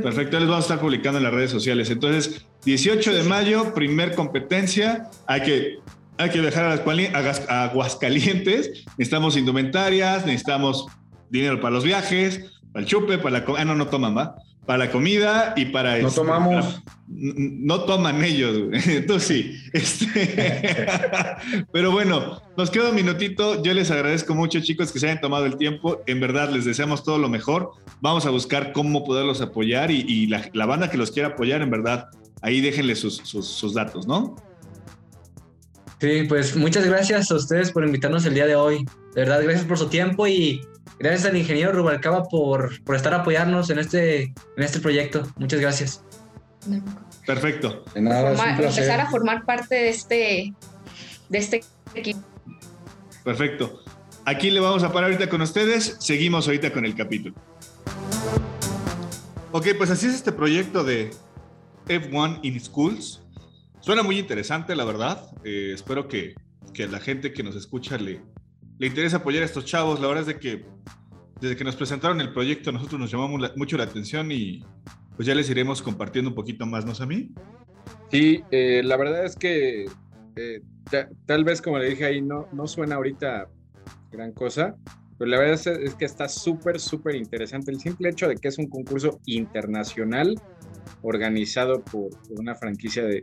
[0.00, 1.90] Perfecto, les vamos a estar publicando en las redes sociales.
[1.90, 5.78] Entonces, 18 de mayo, primer competencia, hay que
[6.18, 8.84] hay que dejar a Aguascalientes.
[8.98, 10.86] Necesitamos indumentarias, necesitamos
[11.30, 13.62] dinero para los viajes, para el chupe, para la comida.
[13.62, 14.36] Ah, no, no toman, ¿va?
[14.66, 15.98] Para la comida y para...
[15.98, 16.82] No este, tomamos.
[17.06, 18.70] no toman ellos,
[19.06, 19.56] tú sí.
[19.72, 20.86] Este,
[21.72, 23.62] pero bueno, nos queda un minutito.
[23.62, 26.02] Yo les agradezco mucho, chicos, que se hayan tomado el tiempo.
[26.06, 27.70] En verdad, les deseamos todo lo mejor.
[28.02, 32.08] Vamos a buscar cómo poderlos apoyar y, la, banda que los quiera apoyar, en verdad,
[32.42, 34.36] ahí déjenle sus, sus datos, ¿no?
[36.00, 38.84] Sí, pues muchas gracias a ustedes por invitarnos el día de hoy.
[39.14, 40.60] De verdad, gracias por su tiempo y
[40.98, 45.26] Gracias al ingeniero Rubalcaba por, por estar apoyarnos en este, en este proyecto.
[45.36, 46.02] Muchas gracias.
[47.26, 47.84] Perfecto.
[47.94, 50.54] empezar a formar parte de este,
[51.28, 51.62] de este
[51.94, 52.20] equipo.
[53.22, 53.82] Perfecto.
[54.24, 55.96] Aquí le vamos a parar ahorita con ustedes.
[56.00, 57.34] Seguimos ahorita con el capítulo.
[59.52, 61.10] Ok, pues así es este proyecto de
[61.86, 63.22] F1 in Schools.
[63.80, 65.30] Suena muy interesante, la verdad.
[65.44, 66.34] Eh, espero que,
[66.74, 68.20] que la gente que nos escucha le,
[68.78, 70.00] le interesa apoyar a estos chavos.
[70.00, 70.64] La verdad es de que
[71.40, 74.64] desde que nos presentaron el proyecto, nosotros nos llamó mucho la atención y
[75.16, 77.30] pues ya les iremos compartiendo un poquito más, ¿no, Sammy?
[78.10, 79.86] Sí, eh, la verdad es que
[80.36, 80.62] eh,
[81.26, 83.48] tal vez, como le dije ahí, no, no suena ahorita
[84.10, 84.76] gran cosa,
[85.18, 87.70] pero la verdad es, que está súper, súper interesante.
[87.70, 90.40] El simple hecho de que es un concurso internacional
[91.02, 93.22] organizado por, una franquicia de,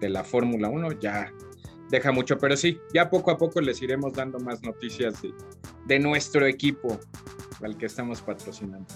[0.00, 1.32] de la Fórmula 1 ya
[1.90, 5.14] deja mucho, pero sí, ya poco a poco les iremos dando más noticias
[5.86, 6.98] de, nuestro equipo
[7.62, 8.86] al que estamos patrocinando.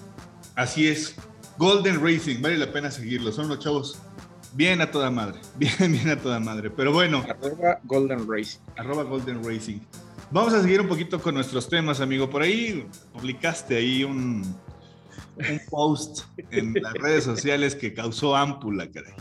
[0.54, 1.14] Así es,
[1.58, 3.98] Golden Racing, vale la pena seguirlo, son los chavos
[4.54, 7.24] bien a toda madre, bien, bien a toda madre, pero bueno.
[7.28, 8.60] Arroba Golden Racing.
[8.76, 9.78] Arroba Golden Racing.
[10.32, 12.30] Vamos a seguir un poquito con nuestros temas, amigo.
[12.30, 14.42] Por ahí publicaste ahí un,
[15.36, 19.14] un post en las redes sociales que causó ámpula, caray.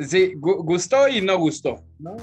[0.00, 2.16] Sí, gustó y no gustó, ¿no?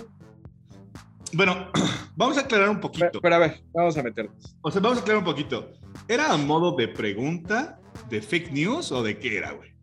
[1.34, 1.72] Bueno,
[2.16, 3.20] vamos a aclarar un poquito.
[3.22, 4.56] Pero, a ver, vamos a meternos.
[4.62, 5.72] O sea, vamos a aclarar un poquito.
[6.08, 9.78] ¿Era a modo de pregunta, de fake news o de qué era, güey?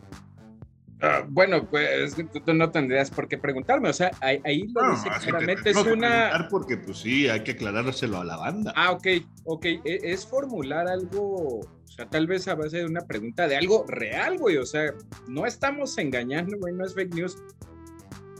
[1.05, 5.11] Ah, bueno, pues tú no tendrías por qué preguntarme, o sea, ahí, ahí lo dice
[5.23, 6.49] claramente, es una...
[6.51, 8.73] Porque pues sí, hay que aclarárselo a la banda.
[8.75, 9.07] Ah, ok,
[9.45, 13.57] ok, e, es formular algo, o sea, tal vez a base de una pregunta de
[13.57, 14.95] algo real, güey, o sea,
[15.29, 17.37] no estamos engañando, güey, no es fake news.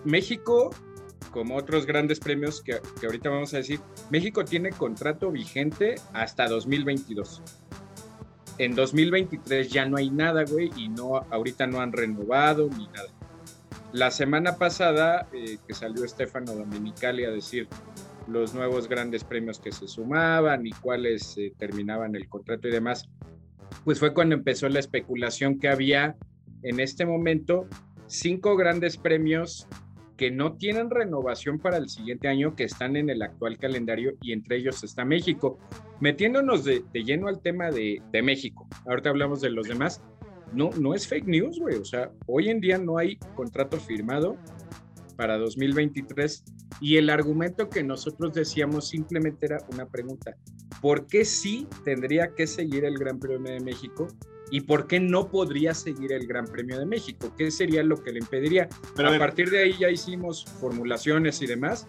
[0.05, 0.71] México,
[1.31, 6.49] como otros grandes premios que, que ahorita vamos a decir, México tiene contrato vigente hasta
[6.49, 7.43] 2022
[8.59, 13.09] en 2023 ya no hay nada, güey, y no, ahorita no han renovado ni nada.
[13.93, 17.69] La semana pasada eh, que salió Estefano Dominicali a decir
[18.27, 23.09] los nuevos grandes premios que se sumaban y cuáles eh, terminaban el contrato y demás,
[23.85, 26.17] pues fue cuando empezó la especulación que había
[26.63, 27.69] en este momento
[28.07, 29.69] cinco grandes premios
[30.17, 34.33] que no tienen renovación para el siguiente año, que están en el actual calendario y
[34.33, 35.59] entre ellos está México.
[36.01, 40.03] Metiéndonos de, lleno al tema de, México, ahorita hablamos de los demás,
[40.53, 44.37] no, no es fake news, güey, o sea, hoy en día no hay contrato firmado
[45.17, 46.45] para 2023
[46.81, 50.37] y el argumento que nosotros decíamos simplemente era una pregunta,
[50.81, 54.09] ¿por qué sí tendría que seguir el Gran Premio de México
[54.55, 57.35] ¿Y por qué no podría seguir el Gran Premio de México?
[57.37, 58.69] ¿Qué sería lo que le impediría?
[58.95, 61.89] Pero a, partir de ahí ya hicimos formulaciones y demás,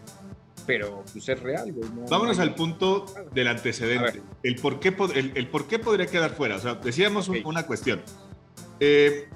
[0.65, 1.75] pero pues es real.
[2.09, 4.23] Vámonos al punto del antecedente.
[4.41, 6.55] El por, qué, el, por qué podría quedar fuera.
[6.55, 8.01] O sea, decíamos una cuestión.
[8.79, 9.29] Eh,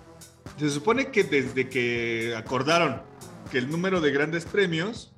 [0.57, 3.03] se supone que desde que acordaron
[3.51, 5.13] que el número de grandes premios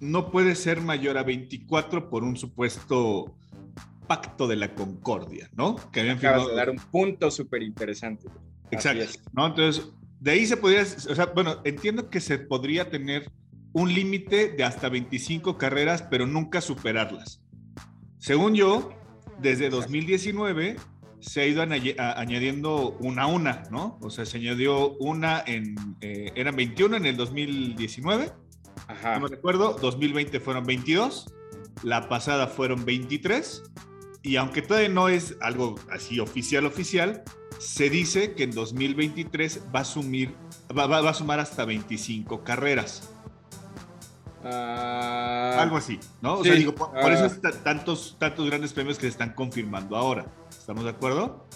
[0.00, 3.36] no puede ser mayor a 24 por un supuesto
[4.10, 5.76] Pacto de la Concordia, ¿no?
[5.92, 6.48] Que habían firmado.
[6.48, 8.26] de dar un punto súper interesante.
[8.72, 9.46] Exacto, ¿no?
[9.46, 9.86] Entonces,
[10.18, 13.30] de ahí se podría, o sea, bueno, entiendo que se podría tener
[13.72, 17.40] un límite de hasta 25 carreras, pero nunca superarlas.
[18.18, 18.90] Según yo,
[19.40, 20.74] desde 2019
[21.20, 23.96] se ha ido añadiendo una a una, ¿no?
[24.02, 28.32] O sea, se añadió una en, eh, eran 21 en el 2019.
[28.88, 29.14] Ajá.
[29.14, 31.32] No me recuerdo, 2020 fueron 22,
[31.84, 33.62] la pasada fueron 23
[34.22, 37.22] y aunque todavía no es algo así oficial, oficial,
[37.58, 40.34] se dice que en 2023 va a, sumir,
[40.76, 43.10] va, va, a sumar hasta 25 carreras.
[44.44, 46.38] Ah, algo así, ¿no?
[46.38, 47.50] O sea, digo, por, eso ah.
[47.62, 50.26] tantos, tantos grandes premios que se están confirmando ahora.
[50.48, 51.46] ¿Estamos de acuerdo?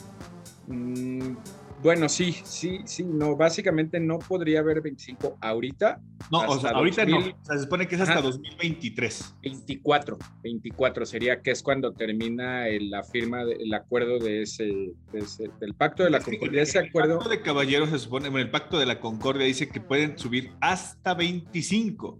[0.67, 1.37] Mm,
[1.85, 6.01] bueno, sí, sí, sí, no, básicamente no podría haber 25 ahorita.
[6.33, 9.35] No, o sea, ahorita no, se supone que es hasta 2023.
[9.43, 16.05] 24, 24 sería que es cuando termina la firma, el acuerdo de ese, del pacto
[16.05, 16.63] de la Concordia.
[16.63, 17.13] Ese acuerdo...
[17.13, 20.19] El pacto de caballeros se supone, bueno, el pacto de la Concordia dice que pueden
[20.19, 22.17] subir hasta 25,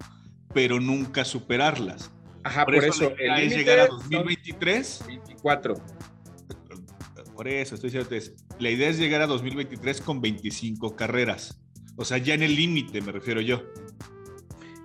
[0.53, 2.13] pero nunca superarlas.
[2.43, 5.05] Ajá, por, eso, el es llegar a 2023.
[5.07, 5.75] 24.
[7.35, 11.61] Por eso, estoy diciendo, la idea es llegar a 2023 con 25 carreras.
[11.97, 13.63] O sea, ya en el límite, me refiero yo.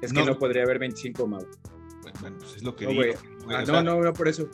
[0.02, 1.46] Es que no, podría haber 25, Mau.
[2.22, 3.14] Bueno, pues es lo que no, digo.
[3.50, 4.50] Ah, no, no, no, por eso.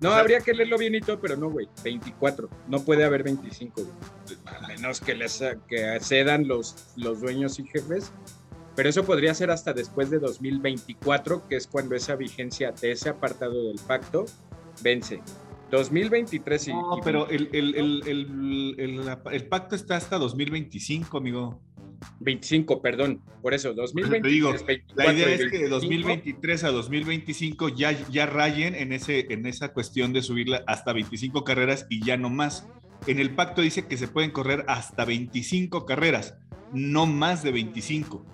[0.00, 1.68] No, habría que leerlo bien y todo, pero no, güey.
[1.82, 2.48] 24.
[2.68, 4.38] No puede haber 25, güey.
[4.46, 8.12] A menos que les que cedan los, los dueños y jefes.
[8.74, 13.08] Pero eso podría ser hasta después de 2024, que es cuando esa vigencia de ese
[13.08, 14.26] apartado del pacto
[14.82, 15.22] vence.
[15.70, 16.72] 2023 y...
[16.72, 17.46] No, pero el,
[19.48, 21.60] pacto está hasta 2025, amigo.
[22.20, 24.84] 25, perdón, por eso, 2023.
[24.94, 29.72] la idea es que de 2023 a 2025 ya, ya rayen en, ese, en esa
[29.72, 32.68] cuestión de subirla hasta 25 carreras y ya no más.
[33.06, 36.36] En el pacto dice que se pueden correr hasta 25 carreras,
[36.72, 38.24] no más de 25.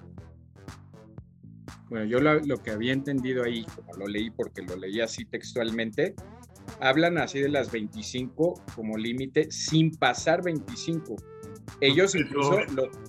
[1.89, 5.27] Bueno, yo lo, lo que había entendido ahí, como lo leí porque lo leí así
[5.27, 6.15] textualmente,
[6.83, 11.17] hablan así de las 25 como límite sin pasar 25.
[11.81, 12.59] Ellos incluso,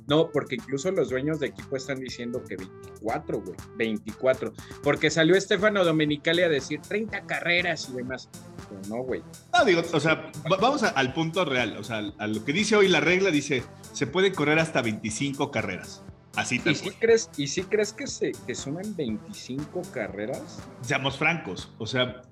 [0.08, 4.54] no, porque incluso los dueños de equipo están diciendo que 24, güey, 24.
[4.84, 8.30] Porque salió Estefano Domenicali a decir 30 carreras y demás.
[8.70, 9.24] Pero no, güey.
[9.54, 11.78] No, digo, o sea, vamos al punto real.
[11.78, 15.52] O sea, a lo que dice hoy la regla, dice, se puede correr hasta 25
[15.52, 16.04] carreras.
[16.36, 20.64] Así ¿Y si crees, ¿Y si crees que se que suman 25 carreras?
[20.82, 22.24] Seamos francos, o sea,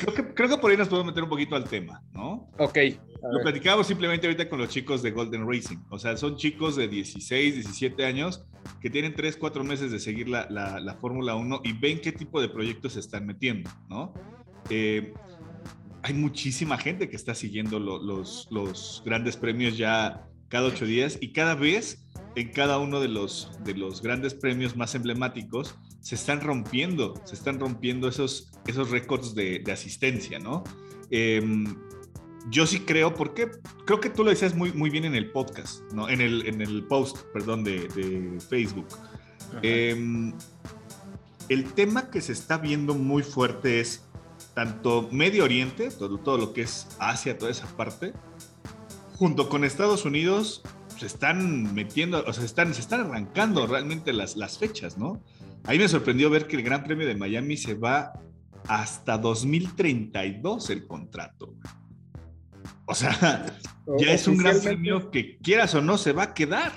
[0.00, 2.48] Creo que, creo que por ahí nos podemos meter un poquito al tema, ¿no?
[2.58, 2.78] Ok.
[3.22, 5.78] Lo platicábamos simplemente ahorita con los chicos de Golden Racing.
[5.90, 8.46] O sea, son chicos de 16, 17 años
[8.80, 12.40] que tienen 3, 4 meses de seguir la, la, Fórmula 1 y ven qué tipo
[12.40, 14.14] de proyectos se están metiendo, ¿no?
[14.70, 15.12] Eh,
[16.02, 21.32] hay muchísima gente que está siguiendo los, los grandes premios ya cada ocho días y
[21.32, 26.40] cada vez en cada uno de los, de los grandes premios más emblemáticos se están
[26.40, 30.64] rompiendo, se están rompiendo esos, esos récords de, asistencia, ¿no?
[31.10, 31.76] Em,
[32.48, 33.50] yo sí creo, porque
[33.84, 36.08] creo que tú lo decías muy, muy bien en el podcast, ¿no?
[36.08, 38.86] En el, en el post, perdón, de, de Facebook.
[39.62, 40.32] Eh,
[41.48, 44.04] el tema que se está viendo muy fuerte es
[44.54, 48.12] tanto Medio Oriente, todo, todo lo que es Asia, toda esa parte,
[49.14, 50.62] junto con Estados Unidos,
[50.96, 55.20] se están metiendo, o sea, están, se están arrancando realmente las, las fechas, ¿no?
[55.64, 58.12] Ahí me sorprendió ver que el Gran Premio de Miami se va
[58.66, 61.54] hasta 2032 el contrato.
[62.86, 63.46] O sea,
[63.98, 66.72] ya es un gran premio que quieras o no se va a quedar.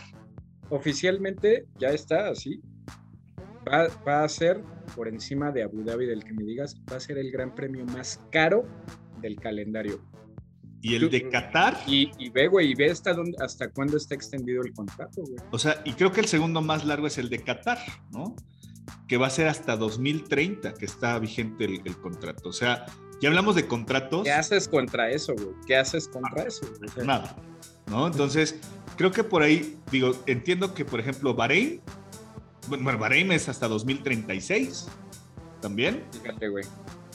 [0.70, 2.62] Oficialmente ya está así.
[3.68, 4.62] Va, va, a ser
[4.96, 7.86] por encima de Abu Dhabi, del que me digas, va a ser el gran premio
[7.86, 8.68] más caro
[9.22, 10.02] del calendario.
[10.82, 11.78] ¿Y el de Qatar?
[11.88, 15.38] Y, y ve, güey, y ve hasta, dónde, hasta cuándo está extendido el contrato, güey.
[15.52, 17.80] O sea, y creo que el segundo más largo es el de Qatar,
[18.12, 18.36] ¿no?
[19.08, 22.50] Que va a ser hasta 2030 que está vigente el, el contrato.
[22.50, 22.86] O sea,
[23.24, 24.24] ya hablamos de contratos.
[24.24, 25.56] ¿Qué haces contra eso, güey?
[25.66, 26.68] ¿Qué haces contra ah, eso?
[26.78, 27.08] Güey?
[27.08, 27.36] Nada,
[27.88, 28.08] ¿no?
[28.08, 28.60] Entonces,
[28.98, 31.82] creo que por ahí, digo, entiendo que, por ejemplo, Bahrein,
[32.68, 34.88] bueno, Bahrein es hasta 2036
[35.62, 36.04] también.
[36.22, 36.66] Fíjate, güey.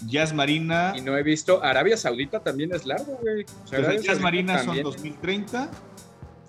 [0.07, 0.95] Jazz Marina.
[0.97, 1.63] Y no he visto.
[1.63, 3.45] Arabia Saudita también es largo, güey.
[3.65, 4.85] O sea, Jazz Marina también.
[4.85, 5.71] son 2030.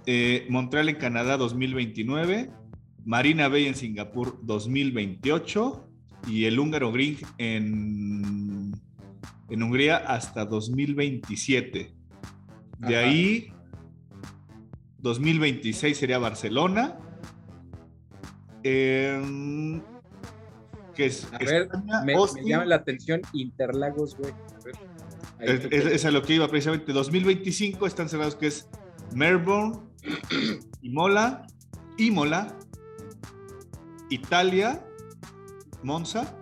[0.06, 2.50] Eh, Montreal en Canadá 2029.
[3.10, 5.88] Marina Bay en Singapur 2028.
[6.28, 8.72] Y el húngaro Gring en,
[9.50, 11.92] en Hungría hasta 2027.
[12.78, 13.08] De Ajá.
[13.08, 13.52] ahí,
[15.00, 17.00] 2026 sería Barcelona.
[18.64, 19.82] Eh,
[20.94, 24.34] que es, a ver, España, me, me, llama la atención Interlagos, güey.
[25.40, 26.94] Es, es, es, a lo que iba precisamente.
[26.94, 28.70] 2025 están cerrados, que es
[29.16, 29.80] Melbourne,
[30.84, 31.48] Imola,
[31.98, 32.56] Imola,
[34.10, 34.84] Italia,
[35.84, 36.36] Monza,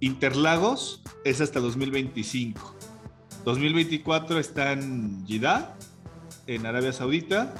[0.00, 2.76] Interlagos, es hasta 2025.
[3.44, 5.76] 2024 está en Jeddah,
[6.46, 7.54] en Arabia Saudita.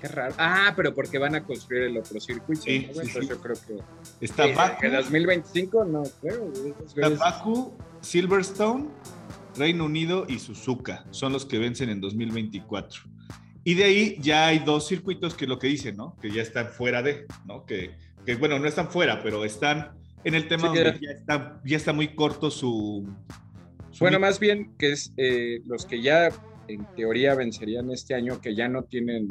[0.00, 0.34] Qué raro.
[0.38, 2.62] Ah, pero porque van a construir el otro circuito.
[2.62, 2.94] Sí, ¿no?
[2.94, 3.28] sí, Entonces sí.
[3.28, 4.24] yo creo que.
[4.24, 6.52] Está Baku, que 2025 no creo.
[6.96, 8.86] está Baku, Silverstone,
[9.56, 11.04] Reino Unido y Suzuka.
[11.10, 13.02] Son los que vencen en 2024.
[13.64, 16.16] Y de ahí ya hay dos circuitos que lo que dicen, ¿no?
[16.22, 17.66] Que ya están fuera de, ¿no?
[17.66, 19.92] Que, que bueno, no están fuera, pero están
[20.24, 23.08] en el tema Sí, donde ya- está, ya está muy corto su...
[23.92, 26.28] su Bueno, más bien que es eh, los que ya
[26.68, 29.28] en teoría vencerían este año, que ya no tienen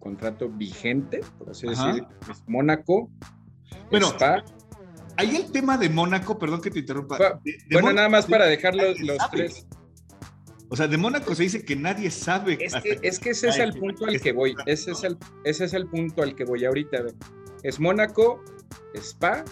[0.00, 1.88] contrato vigente, por así Ajá.
[1.88, 3.10] decir, es Mónaco,
[3.90, 4.44] Bueno, Spa.
[5.16, 7.16] Ahí el tema de Mónaco, perdón que te interrumpa.
[7.18, 8.96] Bu- de- de Bueno, Mónaco nada más para dejar los,
[9.32, 9.66] tres.
[10.68, 12.58] O sea, de Mónaco se dice que nadie sabe.
[12.60, 14.54] Es que, es que ese es el punto al que voy.
[14.66, 16.98] Ese es el, ese es el punto al que voy ahorita.
[17.62, 18.42] Es Mónaco,
[18.94, 19.44] Spa,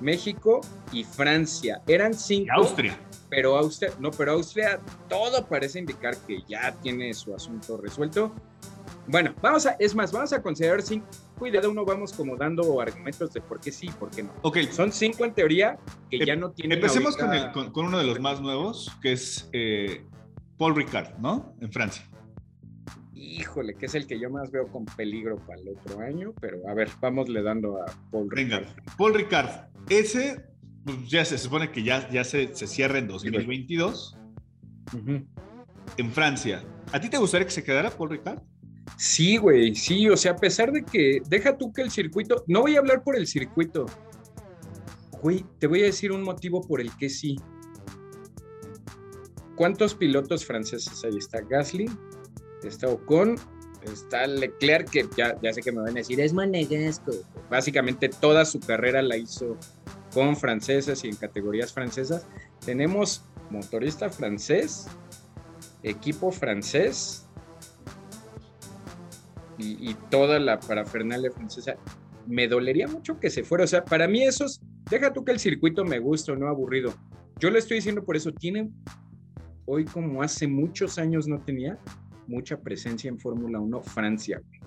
[0.00, 0.60] México
[0.92, 1.82] y Francia.
[1.86, 2.52] Eran y cinco.
[2.56, 2.98] Austria.
[3.30, 8.32] Pero Austria, no, pero Austria todo parece indicar que ya tiene su asunto resuelto.
[9.06, 11.06] Bueno, vamos a, es más, vamos a considerar cinco
[11.44, 14.22] y de cada uno vamos como dando argumentos de por qué sí y por qué
[14.22, 14.32] no.
[14.42, 15.78] Ok, Son cinco en teoría
[16.10, 16.78] que Em- ya no tienen.
[16.78, 20.06] empecemos con, el- con- con uno de los más nuevos, que es eh,
[20.56, 21.54] Paul Ricard, ¿no?
[21.60, 22.08] En Francia.
[23.24, 26.58] Híjole, que es el que yo más veo con peligro para el otro año, pero
[26.68, 28.96] a ver, vamos le dando a Paul Venga, Ricard.
[28.98, 29.48] Paul Ricard,
[29.88, 30.44] ese
[30.84, 34.18] pues, ya se supone que ya, ya se, se cierra en 2022
[34.92, 35.26] Ujú.
[35.96, 36.62] en Francia.
[36.92, 38.42] ¿A ti te gustaría que se quedara Paul Ricard?
[38.98, 42.60] Sí, güey, sí, o sea, a pesar de que, deja tú que el circuito, no
[42.60, 43.86] voy a hablar por el circuito,
[45.22, 47.36] güey, te voy a decir un motivo por el que sí.
[49.56, 51.16] ¿Cuántos pilotos franceses hay?
[51.16, 51.86] Está Gasly,
[52.64, 53.36] está Ocon,
[53.82, 57.12] está Leclerc, que ya, ya sé que me van a decir, es monegasco.
[57.50, 59.56] Básicamente toda su carrera la hizo
[60.12, 62.26] con franceses y en categorías francesas.
[62.64, 64.86] Tenemos motorista francés,
[65.82, 67.24] equipo francés,
[69.58, 71.76] y, toda la parafernalia francesa.
[72.26, 73.64] Me dolería mucho que se fuera.
[73.64, 76.94] O sea, para mí esos, deja tú que el circuito me gusta o no aburrido.
[77.38, 78.70] Yo le estoy diciendo por eso, tiene
[79.66, 81.78] hoy como hace muchos años no tenía
[82.26, 84.40] mucha presencia en Fórmula 1 Francia.
[84.48, 84.60] güey.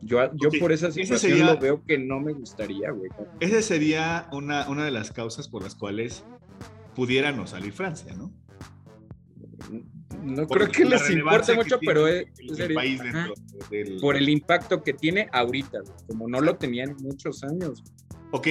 [0.00, 3.10] Yo, yo Ok, por esa situación sería- lo veo que no me gustaría, güey.
[3.40, 6.24] Esa sería una, una de las causas por las cuales
[6.94, 8.32] pudiera no salir Francia, ¿no?
[10.22, 13.12] No creo que les importe mucho, pero el- es, el, sería- país ajá.
[13.28, 13.34] dentro
[13.70, 14.00] del...
[14.00, 17.82] por el impacto que tiene ahorita, güey, como no lo tenía en muchos años.
[18.32, 18.46] Ok,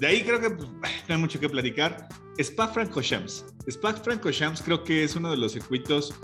[0.00, 0.68] de ahí creo que pues,
[1.08, 2.08] no hay mucho que platicar.
[2.38, 3.44] Spa-Francorchamps.
[3.66, 6.14] Spa-Francorchamps creo que es uno de los circuitos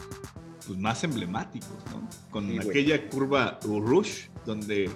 [0.67, 2.09] pues, más emblemáticos, ¿no?
[2.31, 2.69] Con Sí, güey.
[2.71, 4.91] aquella curva Rouge, donde,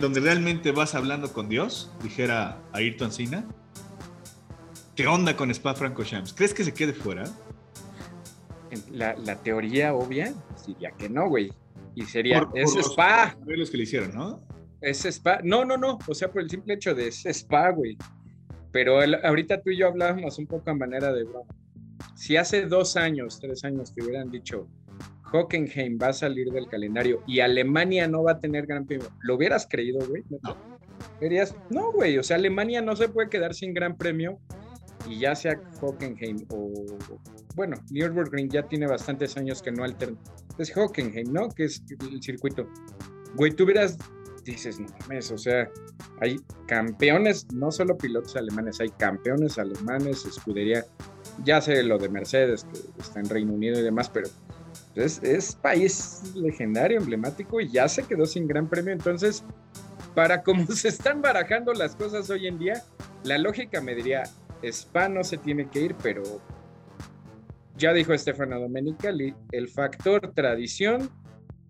[0.00, 3.44] donde realmente vas hablando con Dios, dijera Ayrton Senna.
[4.96, 6.32] ¿Qué onda con Spa-Francorchamps?
[6.32, 7.24] ¿Crees que se quede fuera?
[8.90, 10.34] la, la teoría obvia
[10.66, 11.52] diría que no, güey.
[11.94, 14.40] Y sería, Por- es por los spa, arreglos que le hicieron, ¿no?
[14.80, 15.40] es spa.
[15.42, 17.96] No, no, no, o sea, por el simple hecho de es spa, güey.
[18.70, 21.48] Pero el- ahorita tú y yo hablábamos un poco a manera de broma.
[22.14, 24.68] Si hace dos años, tres años te hubieran dicho,
[25.32, 29.36] Hockenheim va a salir del calendario y Alemania no va a tener gran premio, ¿lo
[29.36, 30.24] hubieras creído, güey?
[30.42, 30.56] No.
[31.20, 34.38] Dirías, no, güey, o sea, Alemania no se puede quedar sin gran premio
[35.08, 36.72] y ya sea Hockenheim o,
[37.54, 40.18] bueno, Nürburgring ya tiene bastantes años que no alterna.
[40.58, 41.48] Es Hockenheim, ¿no?
[41.48, 42.68] Que es el circuito.
[43.36, 43.96] Güey, tú hubieras,
[44.44, 45.70] dices, no mames, o sea,
[46.20, 46.36] hay
[46.66, 50.84] campeones, no solo pilotos alemanes, hay campeones alemanes, escudería,
[51.44, 54.28] ya sé lo de Mercedes, que está en Reino Unido y demás, pero
[54.94, 59.44] es, es país legendario, emblemático y ya se quedó sin gran premio, entonces,
[60.14, 62.82] para cómo se están barajando las cosas hoy en día,
[63.24, 64.24] la lógica me diría,
[64.62, 66.22] Spa no se tiene que ir, pero
[67.76, 71.10] ya dijo Stefano Domenicali, el factor tradición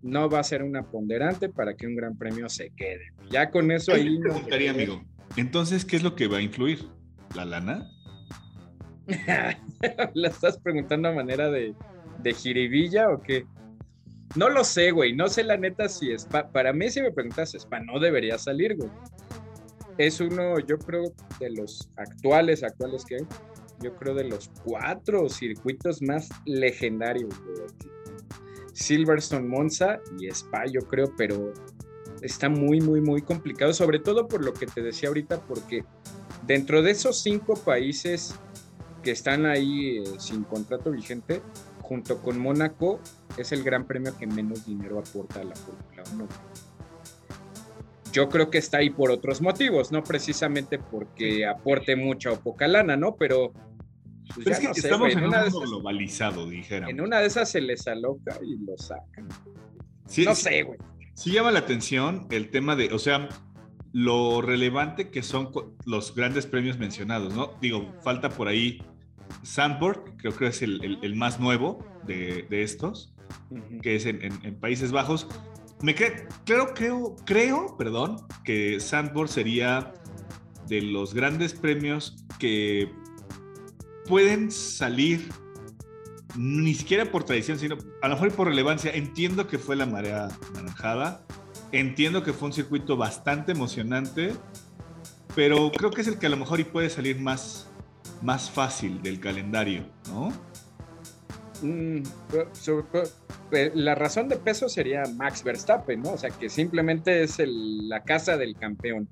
[0.01, 3.13] no va a ser una ponderante para que un gran premio se quede.
[3.29, 4.19] Ya con eso Ahí ahí...
[4.19, 5.03] me preguntaría, amigo.
[5.35, 6.87] Entonces, ¿qué es lo que va a influir?
[7.35, 7.87] ¿La lana?
[10.13, 11.73] ¿La estás preguntando a manera de,
[12.19, 13.45] de jiribilla o qué?
[14.35, 15.15] No lo sé, güey.
[15.15, 16.51] No sé la neta si Spa.
[16.51, 18.89] Para mí, si me preguntas, Spa no debería salir, güey.
[19.97, 21.03] Es uno, yo creo,
[21.39, 23.27] de los actuales, actuales que hay.
[23.81, 27.67] Yo creo de los cuatro circuitos más legendarios, güey.
[28.73, 31.53] Silverstone, Monza y Spa, yo creo, pero
[32.21, 35.83] está muy, muy, muy complicado, sobre todo por lo que te decía ahorita, porque
[36.45, 38.35] dentro de esos cinco países
[39.01, 41.41] que están ahí eh, sin contrato vigente,
[41.81, 42.99] junto con Mónaco,
[43.37, 46.27] es el gran premio que menos dinero aporta a la Fórmula 1.
[48.11, 52.67] Yo creo que está ahí por otros motivos, no precisamente porque aporte mucha o poca
[52.67, 53.15] lana, ¿no?
[53.15, 53.53] Pero,
[54.33, 56.89] pues, Pero es que no estamos en en, un mundo esas, globalizado, dijéramos.
[56.91, 59.27] en una de esas se les aloca y lo sacan.
[60.07, 60.79] Sí, no sí- sé, güey.
[61.13, 63.27] Sí llama la atención el tema de, o sea,
[63.93, 65.49] lo relevante que son
[65.85, 67.51] los grandes premios mencionados, ¿no?
[67.61, 68.81] Digo, falta por ahí
[69.43, 73.13] Sandburg, creo que es el, el- el más nuevo de, de estos,
[73.81, 75.27] que es en, en- en Países Bajos.
[75.81, 79.93] Me cre- creo, creo, creo, perdón, que Sandburg sería
[80.67, 82.91] de los grandes premios que
[84.07, 85.29] pueden salir
[86.35, 88.91] ni siquiera por tradición, sino a lo mejor por relevancia.
[88.91, 91.25] Entiendo que fue la marea naranjada,
[91.71, 94.33] entiendo que fue un circuito bastante emocionante,
[95.35, 97.67] pero creo que es el que a lo mejor y puede salir más,
[98.21, 100.31] más fácil del calendario, ¿no?
[101.61, 102.03] Mm,
[103.51, 106.13] eh, la razón de peso sería Max Verstappen, ¿no?
[106.13, 109.07] O sea, que simplemente es el- la casa del campeón.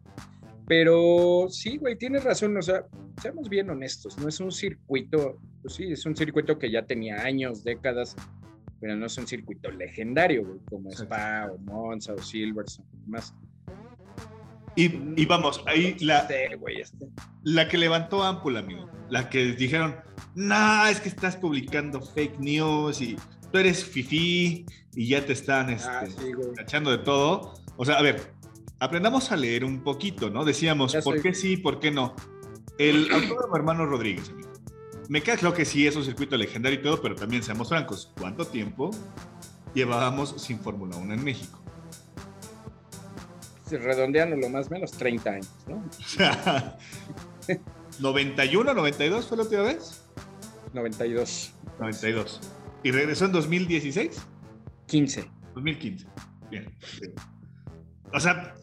[0.67, 2.85] Pero sí, güey, tienes razón, o sea,
[3.21, 7.21] seamos bien honestos, no es un circuito, pues sí, es un circuito que ya tenía
[7.21, 8.15] años, décadas,
[8.80, 11.15] pero no es un circuito legendario, güey, como Exacto.
[11.15, 13.34] Spa o Monza o Silverstone, más.
[14.75, 17.07] Y, y vamos, ahí la, Sí, güey, este.
[17.43, 19.95] la que levantó Ampul, amigo, la que dijeron,
[20.36, 23.15] no, es que estás publicando fake news y
[23.51, 26.53] tú eres fifi y ya te están este, Ah, sí, güey.
[26.55, 27.55] cachando de todo.
[27.75, 28.21] O sea, a ver,
[28.80, 30.45] aprendamos a leer un poquito, ¿no?
[30.45, 32.15] Decíamos, Ya ¿por soy- qué sí, por qué no?
[32.78, 34.49] El autódromo hermano Rodríguez, amigo.
[35.09, 38.11] Me queda claro que sí es un circuito legendario y todo, pero también seamos francos,
[38.19, 38.91] ¿cuánto tiempo
[39.73, 41.59] llevábamos sin Fórmula 1 en México?
[43.69, 45.77] Redondeando lo más menos 30 años, ¿no?
[45.77, 46.77] O sea,
[47.99, 50.03] 91, 92 fue la última vez.
[50.73, 52.41] 92, 92.
[52.83, 54.21] ¿Y regresó en 2016?
[54.87, 55.29] 15.
[55.55, 56.07] 2015.
[56.49, 56.71] Bien.
[57.01, 57.13] bien.
[58.13, 58.55] O sea,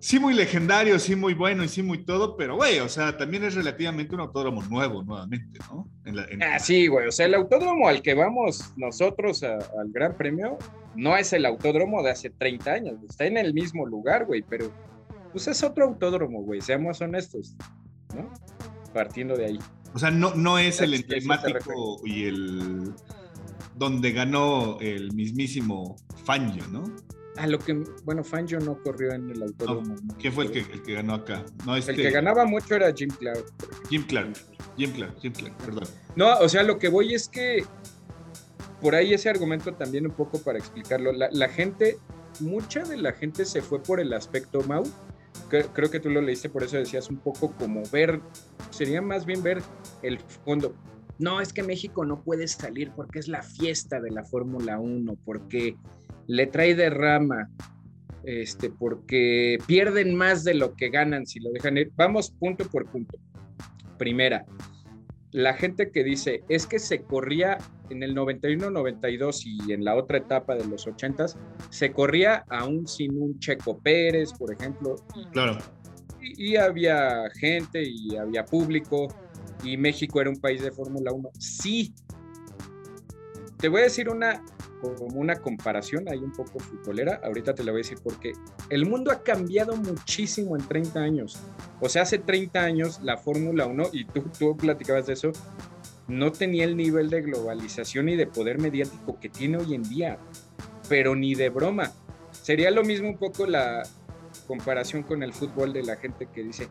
[0.00, 3.44] sí muy legendario, sí muy bueno y sí muy todo, pero güey, o sea, también
[3.44, 5.88] es relativamente un autódromo nuevo nuevamente, ¿no?
[6.04, 7.06] En la- en- Ah, sí, güey.
[7.06, 10.58] O sea, el autódromo al que vamos nosotros a- al Gran Premio
[10.96, 12.94] no es el autódromo de hace 30 años.
[13.08, 14.72] Está en el mismo lugar, güey, pero
[15.32, 16.60] pues es otro autódromo, güey.
[16.60, 17.54] Seamos honestos,
[18.16, 18.32] ¿no?
[18.92, 19.58] Partiendo de ahí.
[19.94, 22.92] O sea, no, no es el emblemático y el
[23.76, 26.84] donde ganó el mismísimo Fangio, ¿no?
[27.36, 27.72] A lo que,
[28.04, 29.94] bueno, Fangio no corrió en el autódromo.
[30.02, 30.16] ¿no?
[30.18, 31.44] ¿Quién fue el que, el que ganó acá?
[31.64, 33.44] No, este, El que ganaba mucho era Jim Clark.
[33.88, 34.32] Jim Clark.
[34.76, 35.84] Jim Clark, Jim Clark, perdón.
[36.16, 37.64] No, o sea, lo que voy es que
[38.80, 41.12] por ahí ese argumento también un poco para explicarlo.
[41.12, 41.98] La, la gente,
[42.40, 44.84] mucha de la gente se fue por el aspecto Mau.
[45.50, 48.20] que- creo que tú lo leíste, por eso decías un poco como ver,
[48.70, 49.62] sería más bien ver
[50.02, 50.74] el fondo.
[51.18, 55.14] No, es que México no puede salir porque es la fiesta de la Fórmula 1,
[55.24, 55.76] porque
[56.30, 57.50] le trae de rama,
[58.22, 61.90] este, porque pierden más de lo que ganan si lo dejan ir.
[61.96, 63.18] Vamos punto por punto.
[63.98, 64.46] Primera,
[65.32, 67.58] la gente que dice, es que se corría
[67.88, 71.26] en el 91, 92 y en la otra etapa de los 80
[71.68, 74.94] se corría aún sin un Checo Pérez, por ejemplo.
[75.32, 75.58] Claro.
[76.20, 79.08] Y, y había gente y había público
[79.64, 81.28] y México era un país de Fórmula 1.
[81.40, 81.92] Sí.
[83.58, 84.44] Te voy a decir una
[84.80, 88.32] como una comparación ahí un poco futbolera, ahorita te la voy a decir porque
[88.68, 91.38] el mundo ha cambiado muchísimo en 30 años.
[91.80, 95.32] O sea, hace 30 años la Fórmula 1, y tú, tú platicabas de eso,
[96.08, 100.18] no tenía el nivel de globalización y de poder mediático que tiene hoy en día,
[100.88, 101.92] pero ni de broma.
[102.32, 103.82] Sería lo mismo un poco la
[104.46, 106.68] comparación con el fútbol de la gente que dice,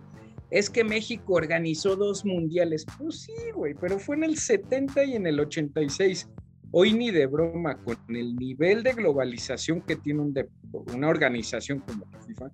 [0.51, 2.86] es que México organizó dos mundiales.
[2.97, 6.28] Pues sí, güey, pero fue en el 70 y en el 86.
[6.72, 10.34] Hoy ni de broma, con el nivel de globalización que tiene un
[10.93, 12.51] una organización como la FIFA,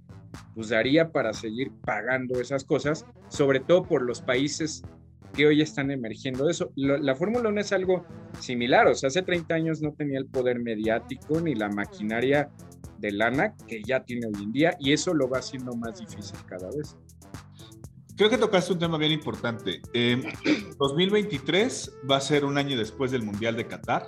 [0.53, 4.83] pues daría para seguir pagando esas cosas, sobre todo por los países
[5.33, 6.71] que hoy están emergiendo de eso.
[6.75, 8.05] La, Fórmula 1 es algo
[8.39, 12.49] similar, o sea, hace 30 años no tenía el poder mediático ni la maquinaria
[12.99, 16.37] de lana que ya tiene hoy en día y eso lo va haciendo más difícil
[16.45, 16.95] cada vez.
[18.17, 19.81] Creo que tocaste un tema bien importante.
[20.77, 24.07] 2023 em, va a ser un año después del Mundial de Qatar.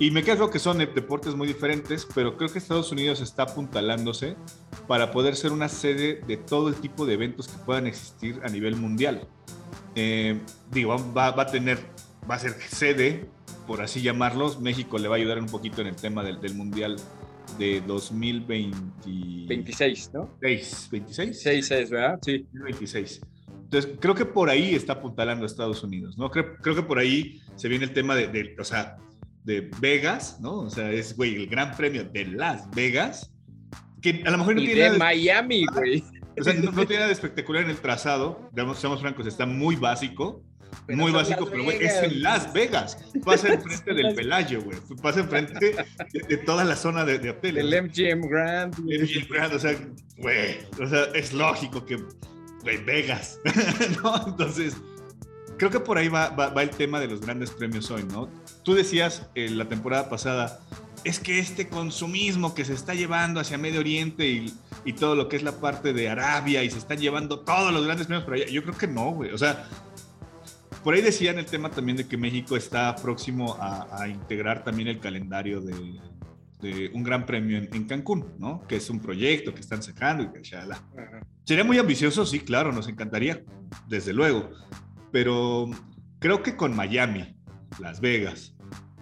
[0.00, 4.34] Y me quedo que son deportes muy diferentes, pero creo que Estados Unidos está apuntalándose
[4.88, 8.48] para poder ser una sede de todo el tipo de eventos que puedan existir a
[8.48, 9.28] nivel mundial.
[9.94, 10.40] Em,
[10.72, 11.78] digo, va, a tener,
[12.28, 13.28] va a ser sede,
[13.68, 14.60] por así llamarlos.
[14.60, 16.96] México le va a ayudar un poquito en el tema del, del Mundial
[17.56, 20.28] de 2026, ¿no?
[20.40, 21.40] 6, 26.
[21.40, 22.18] 6, 6, ¿verdad?
[22.20, 22.44] Sí.
[22.52, 23.20] 26.
[23.74, 26.30] Entonces, creo que por ahí está apuntalando a Estados Unidos, ¿no?
[26.30, 28.98] Creo, creo que por ahí se viene el tema de, de, o sea,
[29.42, 30.60] de Vegas, ¿no?
[30.60, 33.32] O sea, es, güey, el gran premio de Las Vegas,
[34.00, 36.04] que a lo mejor no y tiene de Miami, güey.
[36.38, 39.44] O sea, no, no, tiene nada de espectacular en el trazado, digamos, seamos francos, está
[39.44, 40.44] muy básico,
[40.86, 42.96] pero muy básico, pero güey, es en Las Vegas.
[43.24, 44.78] Pasa enfrente del Pelayo, güey.
[45.02, 47.64] Pasa enfrente de, de, toda la zona de, de hoteles.
[47.64, 48.78] El MGM Grand.
[48.78, 49.76] MGM Grand, o sea,
[50.18, 51.98] güey, o sea, es lógico que
[52.64, 53.38] Vegas,
[54.02, 54.26] ¿no?
[54.26, 54.76] Entonces,
[55.56, 58.28] creo que por ahí va, el tema de los grandes premios hoy, ¿no?
[58.62, 60.60] Tú decías en la temporada pasada,
[61.04, 64.52] es que este consumismo que se está llevando hacia Medio Oriente y,
[64.98, 68.06] todo lo que es la parte de Arabia y se están llevando todos los grandes
[68.06, 69.30] premios por allá, yo creo que no, güey.
[69.30, 69.66] O sea,
[70.82, 75.00] por ahí decían el tema también de que México está próximo a, integrar también el
[75.00, 78.62] calendario de, un gran premio en, Cancún, ¿no?
[78.68, 80.42] Que es un proyecto que están sacando y que
[81.44, 83.44] Sería muy ambicioso, sí, claro, nos encantaría,
[83.86, 84.50] desde luego.
[85.12, 85.70] Pero
[86.18, 87.36] creo que con Miami,
[87.78, 88.54] Las Vegas,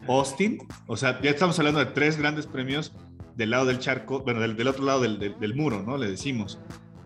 [0.09, 2.93] Austin, o sea, ya estamos hablando de tres grandes premios
[3.36, 5.97] del lado del charco, bueno, del, otro lado del, muro, ¿no?
[5.97, 6.59] Le decimos.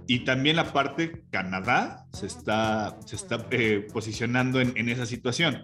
[0.06, 5.60] Y también la parte Canadá se está, se está eh, posicionando en, en, esa situación.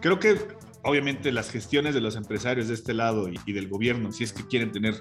[0.00, 0.36] Creo que
[0.82, 4.46] obviamente las gestiones de los empresarios de este lado y, del gobierno, si es que
[4.46, 4.94] quieren tener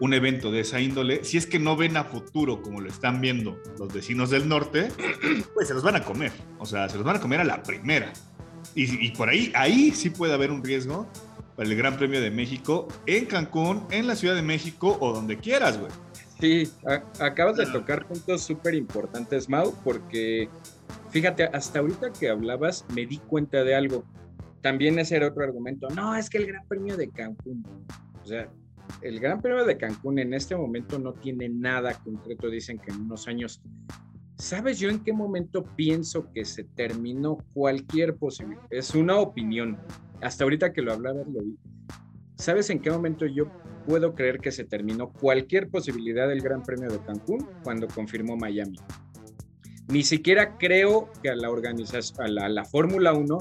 [0.00, 3.20] un evento de esa índole, si es que no ven a futuro como lo están
[3.20, 4.88] viendo los vecinos del norte,
[5.54, 7.62] pues se los van a comer, o sea, se los van a comer a la
[7.62, 8.12] primera.
[8.74, 11.06] Y, por ahí, ahí sí puede haber un riesgo
[11.56, 15.36] para el Gran Premio de México en Cancún, en la Ciudad de México o donde
[15.36, 15.92] quieras, güey.
[16.40, 16.70] Sí,
[17.20, 20.48] acabas de tocar puntos súper importantes, Mau, porque
[21.10, 24.04] fíjate, hasta ahorita que hablabas me di cuenta de algo
[24.62, 25.88] también ese era otro argumento.
[25.90, 27.64] No, es que el Gran Premio de Cancún,
[28.22, 28.48] o sea,
[29.02, 33.02] el Gran Premio de Cancún en este momento no tiene nada concreto, dicen que en
[33.02, 33.60] unos años.
[34.36, 38.64] ¿Sabes yo en qué momento pienso que se terminó cualquier posibilidad?
[38.70, 39.78] Es una opinión.
[40.20, 41.56] Hasta ahorita que lo hablabas lo vi.
[42.36, 43.46] ¿Sabes en qué momento yo
[43.86, 47.46] puedo creer que se terminó cualquier posibilidad del Gran Premio de Cancún?
[47.62, 48.78] Cuando confirmó Miami.
[49.88, 53.38] Ni siquiera creo que a la organización, a la, la Fórmula 1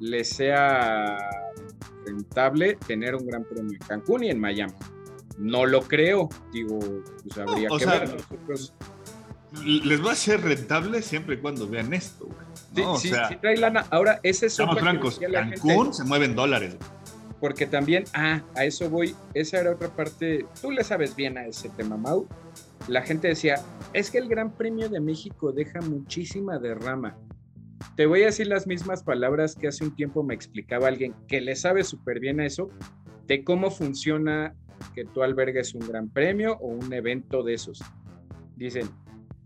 [0.00, 1.18] le sea
[2.04, 4.74] rentable tener un gran premio en Cancún y en Miami.
[5.38, 6.78] No lo creo, digo,
[7.22, 8.16] pues habría que ver.
[9.64, 12.98] Les va a ser rentable siempre y cuando vean esto, güey.
[12.98, 13.86] Sí, sí, trae lana.
[13.90, 16.76] Ahora, ese es Estamos francos, Cancún se mueven dólares.
[17.40, 21.46] Porque también, ah, a eso voy, esa era otra parte, tú le sabes bien a
[21.46, 22.26] ese tema, Mau.
[22.88, 23.56] La gente decía,
[23.92, 27.16] es que el Gran Premio de México deja muchísima derrama.
[27.96, 31.40] Te voy a decir las mismas palabras que hace un tiempo me explicaba alguien que
[31.40, 32.70] le sabe súper bien a eso,
[33.26, 34.54] de cómo funciona
[34.94, 37.80] que tú albergues un gran premio o un evento de esos.
[38.56, 38.88] Dicen,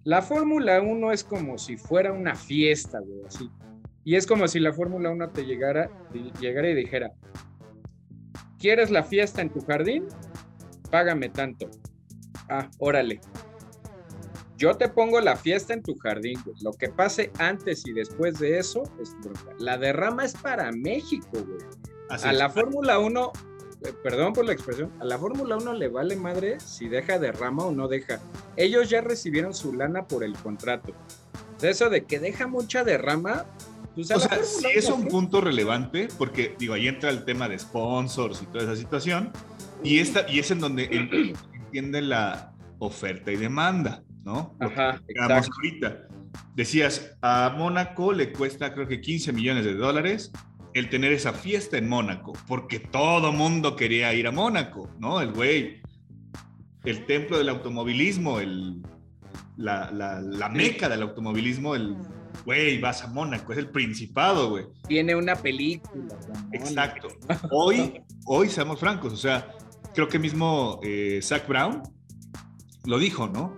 [0.05, 3.51] la Fórmula 1 es como si fuera una fiesta, güey, así.
[4.05, 5.91] Y es como si la Fórmula 1 te llegara,
[6.41, 7.13] llegara y dijera,
[8.59, 10.07] ¿quieres la fiesta en tu jardín?
[10.91, 11.69] Págame tanto.
[12.49, 13.21] Ah, órale.
[14.59, 16.57] Yo te pongo la fiesta en tu jardín, güey.
[16.63, 19.55] Lo que pase antes y después de eso es bronca.
[19.59, 21.59] La derrama es para México, güey.
[22.11, 22.39] Así A es.
[22.39, 23.33] la Fórmula 1,
[23.85, 27.65] eh, perdón por la expresión, a la Fórmula 1 le vale madre si deja derrama
[27.67, 28.21] o no deja.
[28.57, 30.93] Ellos ya recibieron su lana por el contrato.
[31.63, 33.45] Eso de que deja mucha derrama,
[33.95, 37.49] pues O sea, sí es 1, un punto relevante, porque digo, ahí entra el tema
[37.49, 39.33] de sponsors y toda esa situación,
[39.83, 44.55] y, esta, y es en donde en- entiende la oferta y demanda, ¿no?
[44.61, 45.51] Ajá, exacto.
[45.57, 46.07] ahorita.
[46.55, 50.31] Decías, a Mónaco le cuesta creo que 15 millones de dólares
[50.75, 55.23] el tener esa fiesta en Mónaco, porque todo mundo quería ir a Mónaco, ¿no?
[55.23, 55.81] El güey,
[56.85, 58.83] el templo del automovilismo, el,
[59.57, 61.97] la, la, la meca del automovilismo, el
[62.45, 64.67] güey, vas a Mónaco, es el principado, güey.
[64.87, 66.15] Tiene una película.
[66.53, 67.09] Exacto.
[67.51, 69.55] Hoy, hoy seamos francos, o sea,
[69.95, 71.83] creo que mismo eh, Zach Brown
[72.85, 73.57] lo dijo, ¿no?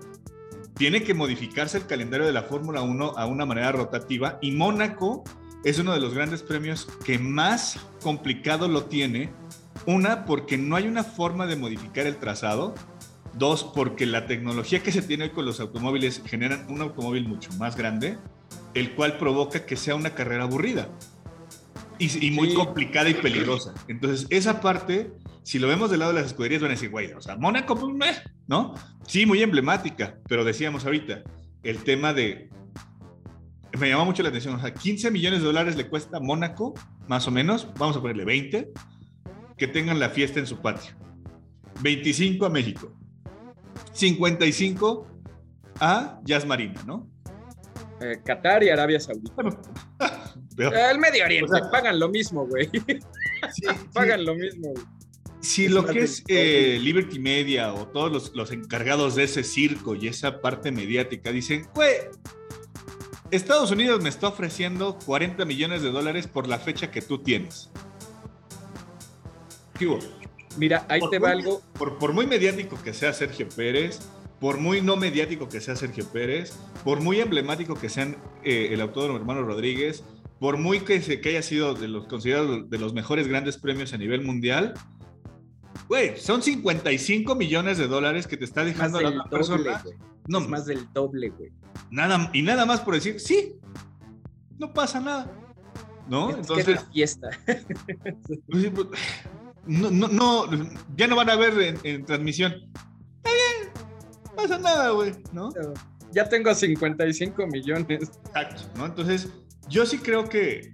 [0.81, 5.25] Tiene que modificarse el calendario de la Fórmula 1 a una manera rotativa y Mónaco
[5.63, 9.31] es uno de los grandes premios que más complicado lo tiene.
[9.85, 12.75] Una, porque no hay una forma de modificar el trazado.
[13.35, 17.53] Dos, porque la tecnología que se tiene hoy con los automóviles generan un automóvil mucho
[17.59, 18.17] más grande,
[18.73, 20.89] el cual provoca que sea una carrera aburrida
[21.99, 22.55] y, y muy Sí.
[22.55, 23.75] complicada y peligrosa.
[23.87, 25.13] Entonces, esa parte,
[25.43, 27.75] si lo vemos del lado de las escuderías, van a decir, güey, o sea, Mónaco,
[27.77, 28.15] pues, meh",
[28.47, 28.75] ¿no?
[29.07, 31.23] Sí, muy emblemática, pero decíamos ahorita,
[31.63, 32.49] el tema de...
[33.79, 36.75] Me llamó mucho la atención, o sea, 15 millones de dólares le cuesta a Mónaco,
[37.07, 38.73] más o menos, vamos a ponerle 20,
[39.57, 40.93] que tengan la fiesta en su patio.
[41.83, 42.93] 25 a México.
[43.93, 45.07] 55
[45.81, 47.09] a Jazz Marina, ¿no?
[48.01, 49.35] Eh, Qatar y Arabia Saudita.
[50.91, 52.69] El Medio Oriente, O sea- pagan lo mismo, güey.
[53.53, 53.63] sí,
[53.95, 54.85] pagan lo mismo, güey.
[55.41, 59.95] Si lo que es eh, Liberty Media o todos los, los encargados de ese circo
[59.95, 61.93] y esa parte mediática dicen, güey,
[63.31, 67.71] Estados Unidos me está ofreciendo 40 millones de dólares por la fecha que tú tienes.
[69.79, 69.99] ¿Qué hubo?
[70.59, 71.63] Mira, ahí Por te va muy- algo.
[71.79, 74.01] Por, por muy mediático que sea Sergio Pérez,
[74.41, 76.53] por muy no mediático que sea Sergio Pérez,
[76.85, 80.05] por muy emblemático que sean eh, el autódromo hermano Rodríguez,
[80.39, 83.93] por muy que, se- que haya sido de los considerados de los mejores grandes premios
[83.95, 84.75] a nivel mundial,
[85.91, 89.85] güey, son 55 millones de dólares que te está dejando la del otra doble, persona.
[90.29, 91.51] No, es más del doble, güey.
[91.91, 93.57] nada, y nada más por decir, sí,
[94.57, 95.29] no pasa nada.
[96.09, 96.31] ¿No?
[96.31, 97.29] Es que Entonces, es la fiesta.
[98.49, 98.87] Pues pues,
[99.67, 100.45] No, no, no,
[100.97, 102.53] ya no van a ver en, en transmisión.
[102.53, 103.73] Está bien,
[104.25, 105.51] no pasa nada, güey, ¿no?
[106.13, 108.13] Ya tengo 55 millones.
[108.27, 108.87] Exacto, ¿no?
[108.87, 109.29] Entonces,
[109.69, 110.73] yo sí creo que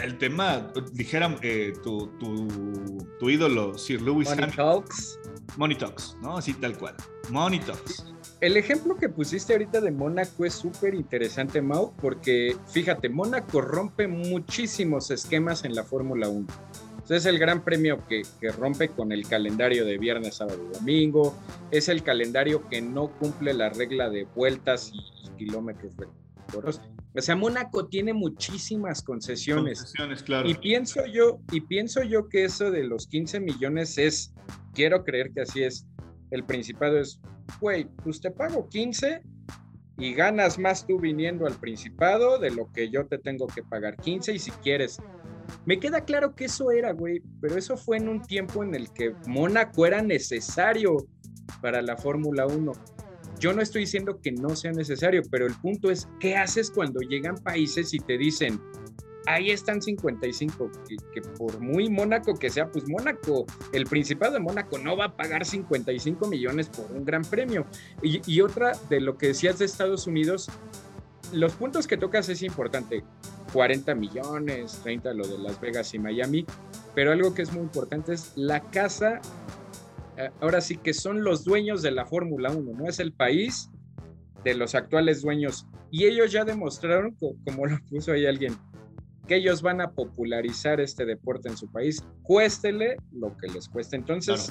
[0.00, 2.48] el tema, dijera eh, tu, tu,
[3.18, 5.18] tu ídolo, Sir Lewis Money Hamilton, Talks.
[5.56, 6.36] Money Talks, ¿no?
[6.38, 6.94] Así tal cual.
[7.30, 8.12] Money Talks.
[8.40, 14.06] El ejemplo que pusiste ahorita de Mónaco es súper interesante, Mau, porque fíjate, Mónaco rompe
[14.08, 16.46] muchísimos esquemas en la Fórmula 1.
[17.04, 20.78] Entonces, es el gran premio que, que rompe con el calendario de viernes, sábado y
[20.78, 21.34] domingo.
[21.70, 26.23] Es el calendario que no cumple la regla de vueltas y, y kilómetros recorridos.
[27.16, 29.78] O sea, Mónaco tiene muchísimas concesiones.
[29.78, 30.48] Concesiones, claro.
[30.48, 34.34] Y pienso yo, y pienso yo que eso de los 15 millones es,
[34.72, 35.86] quiero creer que así es.
[36.30, 37.20] El principado es,
[37.60, 39.22] güey, pues te pago 15
[39.96, 43.96] y ganas más tú viniendo al principado de lo que yo te tengo que pagar
[43.96, 44.98] 15 y si quieres.
[45.66, 48.92] Me queda claro que eso era, güey, pero eso fue en un tiempo en el
[48.92, 50.96] que Mónaco era necesario
[51.60, 52.72] para la Fórmula 1.
[53.44, 57.00] Yo no estoy diciendo que no sea necesario, pero el punto es, ¿qué haces cuando
[57.00, 58.58] llegan países y te dicen,
[59.26, 64.40] ahí están 55, que, que por muy Mónaco que sea, pues Mónaco, el Principado de
[64.40, 67.66] Mónaco no va a pagar 55 millones por un gran premio.
[68.02, 70.48] Y, y otra de lo que decías de Estados Unidos,
[71.30, 73.04] los puntos que tocas es importante,
[73.52, 76.46] 40 millones, 30 lo de Las Vegas y Miami,
[76.94, 79.20] pero algo que es muy importante es la casa,
[80.40, 83.68] ahora sí que son los dueños de la Fórmula 1, no es el país
[84.44, 85.66] de los actuales dueños.
[85.90, 88.54] Y ellos ya demostraron, co- como lo puso ahí alguien,
[89.26, 93.96] que ellos van a popularizar este deporte en su país, cuéstele lo que les cueste.
[93.96, 94.50] Entonces,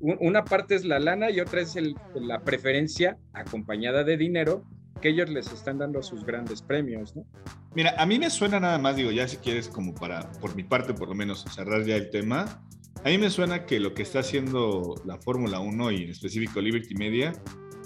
[0.00, 4.64] un- una parte es la lana y otra es el- la preferencia acompañada de dinero
[5.00, 7.26] que ellos les están dando sus grandes premios, ¿no?
[7.74, 10.62] Mira, a mí me suena nada más, digo, ya si quieres, como para, por mi
[10.62, 12.62] parte, por lo menos, cerrar ya el tema.
[13.04, 16.60] A mí me suena que lo que está haciendo la Fórmula 1 y en específico
[16.60, 17.32] Liberty Media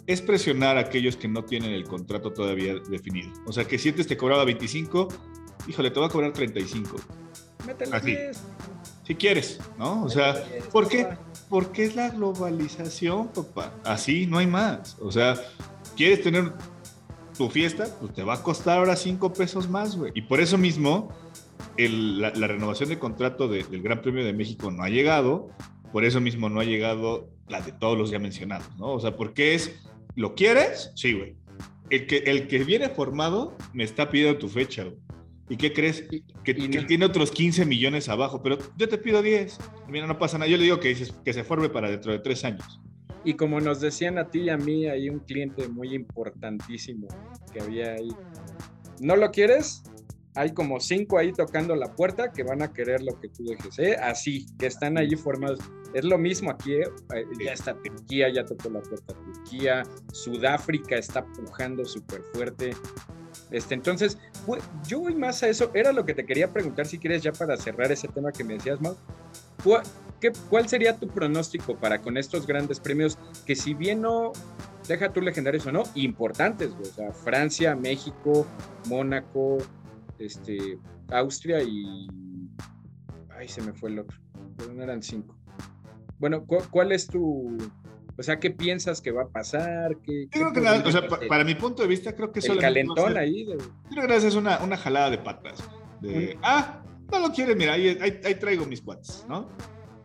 [0.06, 3.30] es presionar a aquellos que no tienen el contrato todavía definido.
[3.46, 5.08] O sea, que si antes te cobraba 25,
[5.68, 6.96] híjole, te va a cobrar 35.
[7.66, 8.06] Métele Así.
[8.14, 8.42] 10,
[9.04, 10.04] Si quieres, ¿no?
[10.04, 11.04] O sea, métele 10, ¿por qué?
[11.04, 11.20] papá.
[11.48, 13.72] Porque es la globalización, papá.
[13.84, 14.96] Así no hay más.
[15.00, 15.34] O sea,
[15.96, 16.52] quieres tener
[17.36, 20.12] tu fiesta, pues te va a costar ahora cinco pesos más, güey.
[20.14, 21.08] Y por eso mismo,
[21.76, 25.48] el- la, la renovación de contrato de- del Gran Premio de México no ha llegado,
[25.92, 28.92] por eso mismo no ha llegado la de todos los ya mencionados, ¿no?
[28.92, 29.78] O sea, porque es,
[30.14, 30.90] ¿lo quieres?
[30.94, 31.36] Sí, güey.
[31.90, 34.96] El que, el que viene formado me está pidiendo tu fecha, güey.
[35.48, 36.04] ¿Y qué crees?
[36.10, 39.58] Y- Que, y que no- tiene otros 15 millones abajo, pero yo te pido 10.
[39.88, 40.50] Mira, no pasa nada.
[40.50, 42.80] Yo le digo que, dices, que se forme para dentro de tres años.
[43.24, 47.06] Y como nos decían a ti y a mí, hay un cliente muy importantísimo
[47.52, 48.08] que había ahí.
[49.00, 49.82] ¿No lo quieres?
[50.36, 53.78] Hay como cinco ahí tocando la puerta que van a querer lo que tú dejes,
[53.78, 53.96] ¿eh?
[53.96, 55.58] Así, que están allí formados.
[55.94, 56.84] Es lo mismo aquí, ¿eh?
[57.42, 59.82] Ya está Turquía, ya tocó la puerta Turquía,
[60.12, 62.76] Sudáfrica está pujando súper fuerte.
[63.50, 64.18] Este, entonces,
[64.86, 65.70] yo voy más a eso.
[65.72, 68.54] Era lo que te quería preguntar, si quieres, ya para cerrar ese tema que me
[68.54, 68.96] decías, Mau.
[69.64, 69.82] ¿Cuál,
[70.20, 74.32] qué- cuál sería tu pronóstico para con estos grandes premios que si bien no,
[74.86, 76.90] deja tú legendarios o no, importantes, güey?
[76.90, 78.46] O sea, Francia, México,
[78.88, 79.58] Mónaco,
[80.18, 80.78] este,
[81.10, 82.08] Austria y...
[83.38, 84.16] Ay, se me fue el otro.
[84.56, 85.36] Pero no eran cinco.
[86.18, 87.56] Bueno, ¿cu- ¿cuál es tu...
[88.18, 89.98] O sea, ¿qué piensas que va a pasar?
[90.02, 91.28] ¿Qué, Yo qué creo que nada, o sea, podría pa- ser?
[91.28, 93.44] para mi punto de vista, creo que el calentón ser- ahí.
[93.44, 93.58] de-
[93.90, 95.58] creo que es una, una jalada de patas.
[96.00, 99.50] De, Un- ah, no lo quieres, mira, ahí, ahí, ahí traigo mis cuates, ¿no?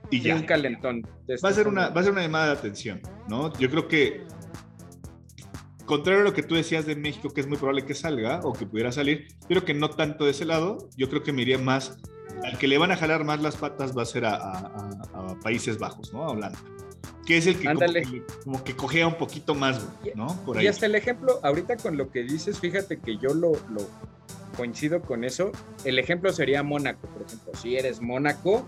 [0.10, 0.36] Y ya.
[0.36, 1.04] un calentón.
[1.44, 3.54] Va a, ser una, va a ser una llamada de atención, ¿no?
[3.58, 4.26] Yo creo que,
[5.92, 8.54] contrario a lo que tú decías de México, que es muy probable que salga o
[8.54, 11.42] que pudiera salir, yo creo que no tanto de ese lado, yo creo que me
[11.42, 11.98] iría más,
[12.46, 15.32] al que le van a jalar más las patas va a ser a, a- a-
[15.32, 16.24] a Países Bajos, ¿no?
[16.24, 16.58] A Holanda.
[17.26, 19.86] Que es el que como, que como que cojea un poquito más,
[20.16, 20.28] ¿no?
[20.46, 20.64] Por ahí.
[20.66, 23.82] Y hasta el ejemplo, ahorita con lo que dices, fíjate que yo lo, lo
[24.58, 25.52] coincido con eso.
[25.84, 27.52] El ejemplo sería Mónaco, por ejemplo.
[27.62, 28.68] Si eres Mónaco,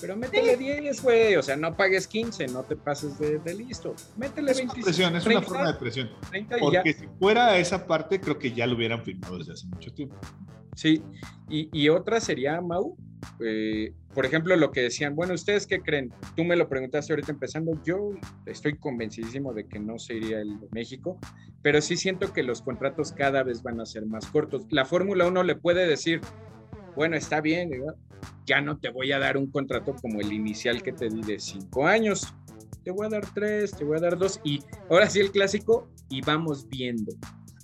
[0.00, 1.36] pero métele 10, güey.
[1.36, 3.94] O sea, no pagues 15, no te pases de, de listo.
[4.16, 4.84] Métele Es una 25.
[4.84, 6.10] presión, es una 30, forma de presión.
[6.30, 6.64] 30 y ya.
[6.64, 10.16] Porque si fuera esa parte, creo que ya lo hubieran firmado desde hace mucho tiempo.
[10.74, 11.02] Sí,
[11.48, 12.96] y, y otra sería, Mau,
[13.40, 16.12] eh, por ejemplo, lo que decían, bueno, ¿ustedes qué creen?
[16.36, 18.12] Tú me lo preguntaste ahorita empezando, yo
[18.46, 21.18] estoy convencidísimo de que no sería el de México,
[21.62, 24.66] pero sí siento que los contratos cada vez van a ser más cortos.
[24.70, 26.20] La Fórmula 1 le puede decir,
[26.96, 27.94] bueno, está bien, ¿verdad?
[28.46, 31.38] Ya no te voy a dar un contrato como el inicial que te di de
[31.38, 32.32] cinco años,
[32.84, 35.88] te voy a dar tres, te voy a dar dos, y ahora sí el clásico,
[36.08, 37.12] y vamos viendo.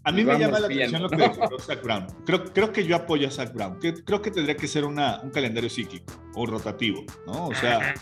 [0.05, 1.29] A mí me llama la atención lo que ¿no?
[1.29, 2.07] declaró Zach Brown.
[2.25, 3.81] Creo, creo que yo apoyo a Zach Brown.
[3.81, 7.49] Que- creo que tendría que ser una, un calendario cíclico o rotativo, ¿no?
[7.49, 7.93] O sea,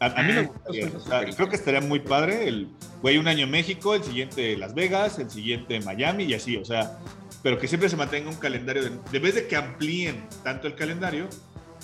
[0.00, 0.88] a, a mí me gustaría.
[0.88, 2.48] o sea, creo que estaría muy padre.
[2.48, 2.70] El,
[3.02, 6.98] güey, un año México, el siguiente Las Vegas, el siguiente Miami y así, o sea,
[7.44, 8.82] pero que siempre se mantenga un calendario.
[8.82, 11.28] De, de vez de que amplíen tanto el calendario,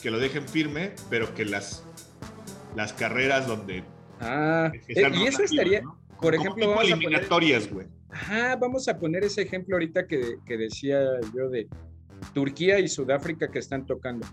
[0.01, 1.85] que lo dejen firme, pero que las,
[2.75, 3.85] las carreras donde.
[4.21, 5.99] Ah, que eh, sean y eso estaría, ¿no?
[6.21, 7.87] por Como ejemplo, tipo eliminatorias, güey.
[8.11, 11.01] Ajá, vamos a poner ese ejemplo ahorita que, que decía
[11.35, 11.69] yo de
[12.35, 14.27] Turquía y Sudáfrica que están tocando.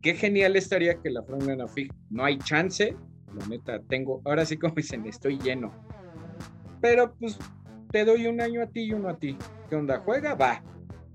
[0.00, 1.90] Qué genial estaría que la Fórmula 1 fije.
[2.10, 2.96] No hay chance,
[3.38, 5.72] la neta, tengo, ahora sí como dicen, estoy lleno.
[6.80, 7.38] Pero pues
[7.90, 9.36] te doy un año a ti y uno a ti.
[9.68, 9.98] ¿Qué onda?
[9.98, 10.34] ¿Juega?
[10.34, 10.62] Va.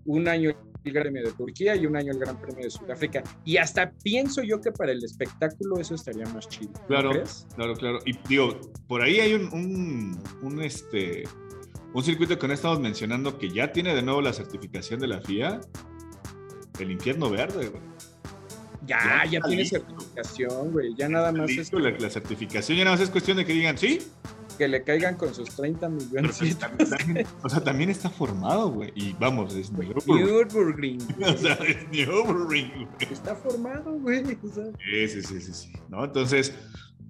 [0.06, 0.52] Un año
[0.86, 3.24] el Gran Premio de Turquía y un año el Gran Premio de Sudáfrica.
[3.46, 6.72] Y hasta pienso yo que para el espectáculo eso estaría más chido.
[6.74, 7.12] ¿no Claro.
[7.12, 7.48] crees?
[7.56, 8.00] Claro, claro.
[8.06, 11.24] Y digo, por ahí hay un, un, un, este,
[11.94, 15.22] un circuito que no estamos mencionando que ya tiene de nuevo la certificación de la
[15.22, 15.62] FIA.
[16.80, 17.82] El infierno verde, güey.
[18.86, 20.94] Ya, Ya tiene certificación, güey.
[20.96, 24.00] Ya nada más es la certificación ya nada más es cuestión de que digan sí.
[24.54, 26.38] Que le caigan con sus 30 Pero millones.
[26.40, 28.92] pues también- también- o sea, también está formado, güey.
[28.96, 31.00] Y vamos, es Nürburgring.
[31.22, 32.88] O sea, es Nürburgring, güey.
[33.12, 34.24] Está formado, güey.
[34.44, 34.66] o sea.
[34.84, 35.74] Sí, sí, sí, sí.
[35.90, 36.04] ¿No?
[36.06, 36.54] Entonces,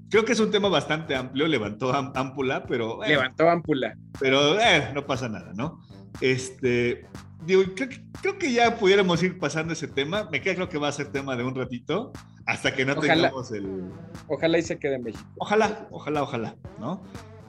[0.09, 1.47] creo que es un tema bastante amplio.
[1.47, 3.03] Levantó am- ámpula, pero.
[3.03, 3.95] eh, Levantó ámpula.
[4.19, 5.81] pero eh, no pasa nada, ¿no?
[6.21, 7.05] Este,
[7.45, 10.29] digo, creo, que- creo que ya pudiéramos ir pasando ese tema.
[10.31, 12.11] Me queda claro que va a ser tema de un ratito,
[12.45, 13.13] hasta que no Ojalá.
[13.15, 13.89] tengamos el...
[14.27, 15.23] Ojalá y se quede en México.
[15.37, 17.03] Ojalá, ojalá, ojalá, ¿no?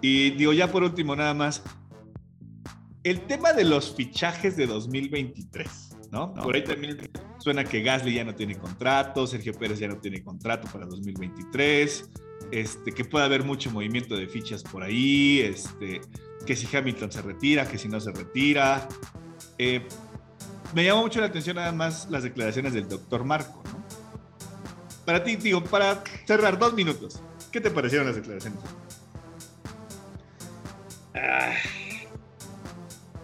[0.06, 1.62] Y digo, ya por último, nada más,
[3.04, 6.34] el tema de los fichajes de 2023, ¿no?
[6.34, 10.22] Por ahí también suena que Gasly ya no tiene contrato, Sergio Pérez ya no tiene
[10.22, 12.10] contrato para 2023,
[12.52, 16.02] este, que puede haber mucho movimiento de fichas por ahí, este,
[16.44, 18.86] que si Hamilton se retira, que si no se retira.
[19.56, 19.88] Eh,
[20.74, 23.82] me llama mucho la atención nada más las declaraciones del doctor Marco, ¿no?
[25.06, 28.60] Para ti, digo, para cerrar dos minutos, ¿qué te parecieron las declaraciones?
[31.14, 31.52] Ah,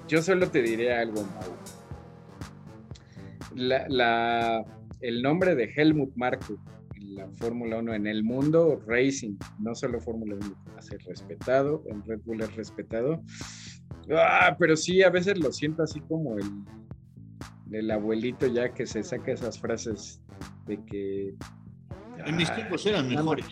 [0.09, 1.57] yo solo te diré algo, Mau.
[3.55, 4.65] La, la-
[5.01, 6.57] el nombre de Helmut Marko
[6.95, 11.01] en la Fórmula 1 en el mundo, racing, no solo Fórmula 1, va a ser
[11.05, 13.23] respetado, en Red Bull es respetado.
[14.15, 16.45] Ah, pero sí, a veces lo siento así como el,
[17.73, 20.21] el abuelito ya que se saca esas frases
[20.67, 21.35] de que...
[22.27, 23.47] En mis tiempos eran mejores.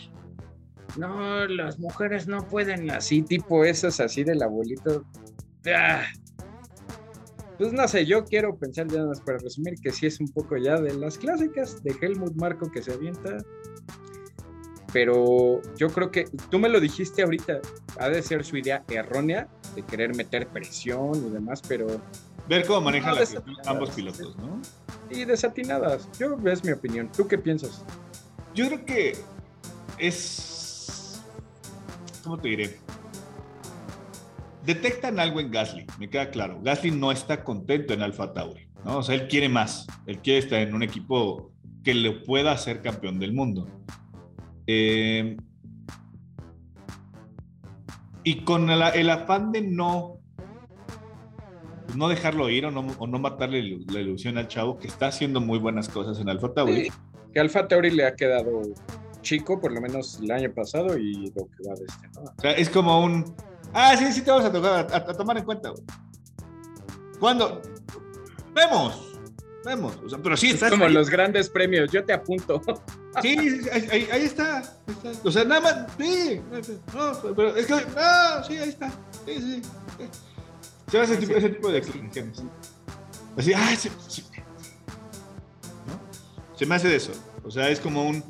[0.97, 5.05] No, las mujeres no pueden así, tipo esas así del abuelito.
[5.66, 6.03] Ah.
[7.59, 10.57] Pues no sé, yo quiero pensar ya más para resumir que sí es un poco
[10.57, 13.36] ya de las clásicas de Helmut Marco que se avienta.
[14.93, 17.61] Pero yo creo que tú me lo dijiste ahorita,
[17.99, 21.86] ha de ser su idea errónea de querer meter presión y demás, pero
[22.49, 23.66] Ver cómo manejan No, las- desatinadas.
[23.66, 24.62] ambos pilotos, ¿no?
[25.11, 26.09] y desatinadas.
[26.18, 27.11] Yo es mi opinión.
[27.14, 27.84] ¿Tú qué piensas?
[28.55, 29.16] Yo creo que
[29.99, 30.55] es.
[32.29, 32.76] ¿Cómo te diré?
[34.66, 36.61] Detectan algo en Gasly, me queda claro.
[36.62, 38.99] Gasly no está contento en Alfa Tauri, ¿no?
[38.99, 39.87] O sea, él quiere más.
[40.05, 43.66] Él quiere estar en un equipo que le pueda hacer campeón del mundo.
[44.66, 45.39] Eh,
[48.24, 50.20] y con el, afán de no,
[51.97, 55.89] no dejarlo ir o no, matarle la ilusión al chavo, que está haciendo muy buenas
[55.89, 56.93] cosas en Alfa Tauri.
[57.33, 58.61] Que Alfa Tauri le ha quedado
[59.29, 62.22] chico, por lo menos el año pasado y lo que va de este, ¿no?
[62.22, 63.35] O sea, es como un.
[63.74, 65.83] Ah, sí, sí, te vamos a, tocar, a, a tomar en cuenta, güey.
[67.20, 67.61] ¿Cuándo?
[68.55, 69.14] Vemos,
[69.64, 69.97] vemos.
[70.05, 70.70] O sea, pero sí, Es está.
[70.70, 70.93] como ahí.
[70.93, 72.61] los grandes premios, yo te apunto.
[73.22, 73.37] Sí,
[73.72, 74.64] ahí, ahí- ahí está, ahí
[75.03, 75.11] está.
[75.29, 75.87] O sea, nada más.
[75.99, 76.41] Sí,
[76.95, 77.72] no, pero es que.
[77.74, 78.91] No, sí, ahí está.
[79.26, 79.62] Sí, sí.
[79.99, 80.05] sí.
[80.89, 82.43] Se hace ese tipo, ese tipo de explicaciones.
[83.37, 84.24] Así, ah, sí, sí.
[85.89, 86.57] ¿No?
[86.57, 87.11] Se me hace de eso.
[87.45, 88.22] O sea, es como un.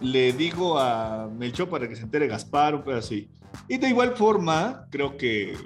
[0.00, 3.30] Le digo a Melchor para que se entere Gaspar, pedo así.
[3.68, 5.56] Y de igual forma, creo que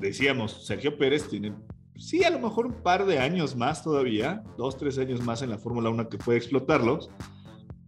[0.00, 1.54] decíamos, Sergio Pérez tiene,
[1.96, 5.50] sí, a lo mejor un par de años más todavía, dos, tres años más en
[5.50, 7.10] la Fórmula 1 que puede explotarlos,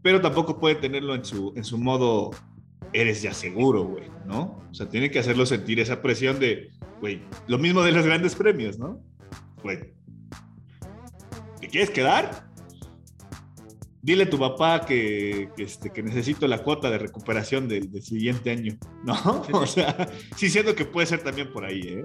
[0.02, 2.30] pero tampoco puede tenerlo en su, en su modo,
[2.92, 4.62] eres ya seguro, güey, ¿no?
[4.70, 6.70] O sea, tiene que hacerlo sentir esa presión de,
[7.00, 9.00] güey, lo mismo de los grandes premios, ¿no?
[9.62, 9.94] Güey,
[11.60, 12.51] ¿te quieres quedar?
[14.02, 18.02] Dile a tu papá que, que, este, que necesito la cuota de recuperación del, del
[18.02, 19.14] siguiente año, ¿no?
[19.52, 22.04] O sea, sí siento que puede ser también por ahí, ¿eh?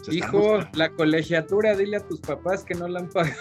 [0.00, 3.36] O sea, Hijo, la colegiatura, dile a tus papás que no la han pagado.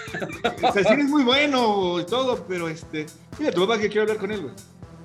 [0.64, 3.06] o sea, sí eres muy bueno y todo, pero este,
[3.38, 4.56] dile a tu papá que quiero hablar con él, güey,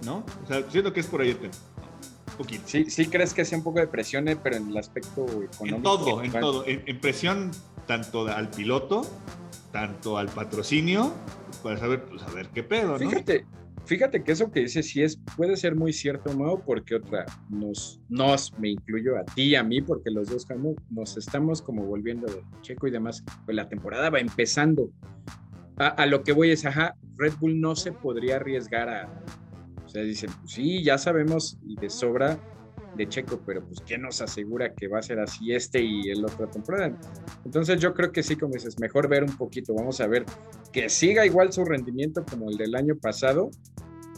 [0.04, 0.24] ¿no?
[0.44, 1.54] O sea, siento que es por ahí el tema.
[2.32, 2.64] Un poquito.
[2.66, 5.76] Sí, sí crees que sea un poco de presión, eh, pero en el aspecto económico.
[5.76, 6.66] En todo, en todo.
[6.66, 7.52] En, en presión
[7.86, 9.02] tanto al piloto,
[9.72, 11.12] tanto al patrocinio,
[11.58, 12.98] para saber, pues, a ver qué pedo, ¿no?
[12.98, 13.46] Fíjate,
[13.84, 18.00] fíjate que eso que dices sí es, puede ser muy cierto, Mau, porque otra, nos,
[18.08, 21.84] nos, me incluyo a ti y a mí, porque los dos como, nos estamos como
[21.84, 24.90] volviendo de Checo y demás, pues la temporada va empezando.
[25.76, 29.08] A, a lo que voy es, ajá, Red Bull no se podría arriesgar a,
[29.84, 32.38] o sea, dicen, pues sí, ya sabemos y de sobra
[32.94, 36.24] de Checo, pero pues ¿quién nos asegura que va a ser así este y el
[36.24, 36.98] otra temporada?
[37.44, 40.24] Entonces yo creo que sí, como dices, mejor ver un poquito, vamos a ver
[40.72, 43.50] que siga igual su rendimiento como el del año pasado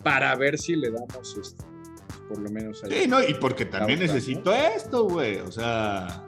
[0.03, 1.65] para ver si le damos este,
[2.29, 3.03] por lo menos ahí.
[3.03, 5.39] Sí, no, y porque también necesito esto, güey.
[5.39, 6.25] O sea,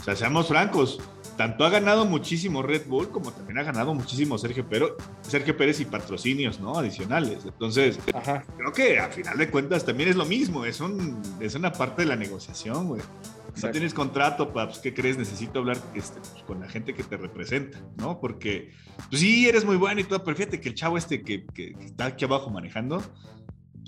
[0.00, 1.00] o sea, seamos francos.
[1.40, 5.80] Tanto ha ganado muchísimo Red Bull como también ha ganado muchísimo Sergio, Pero, Sergio Pérez
[5.80, 6.76] y patrocinios, ¿no?
[6.76, 7.46] Adicionales.
[7.46, 8.44] Entonces, Ajá.
[8.58, 10.66] creo que a final de cuentas también es lo mismo.
[10.66, 13.00] Es, un, es una parte de la negociación, güey.
[13.00, 13.70] No Exacto.
[13.72, 15.16] tienes contrato, pa, pues, ¿qué crees?
[15.16, 18.20] Necesito hablar este, pues, con la gente que te representa, ¿no?
[18.20, 18.72] Porque,
[19.08, 21.72] pues sí, eres muy bueno y todo, pero fíjate que el chavo este que, que-
[21.72, 23.02] que está aquí abajo manejando,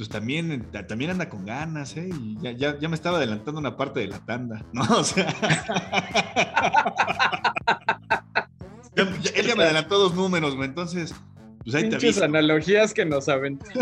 [0.03, 2.09] pues también, ta- también anda con ganas, ¿eh?
[2.12, 4.82] Y ya, ya, ya me estaba adelantando una parte de la tanda, ¿no?
[4.82, 5.32] O sea...
[8.94, 9.05] Ya-
[9.36, 11.14] él ya me adelantó dos números, güey, entonces,
[11.64, 12.24] pues ahí te Pinches aviso.
[12.26, 13.64] analogías que nos aventó.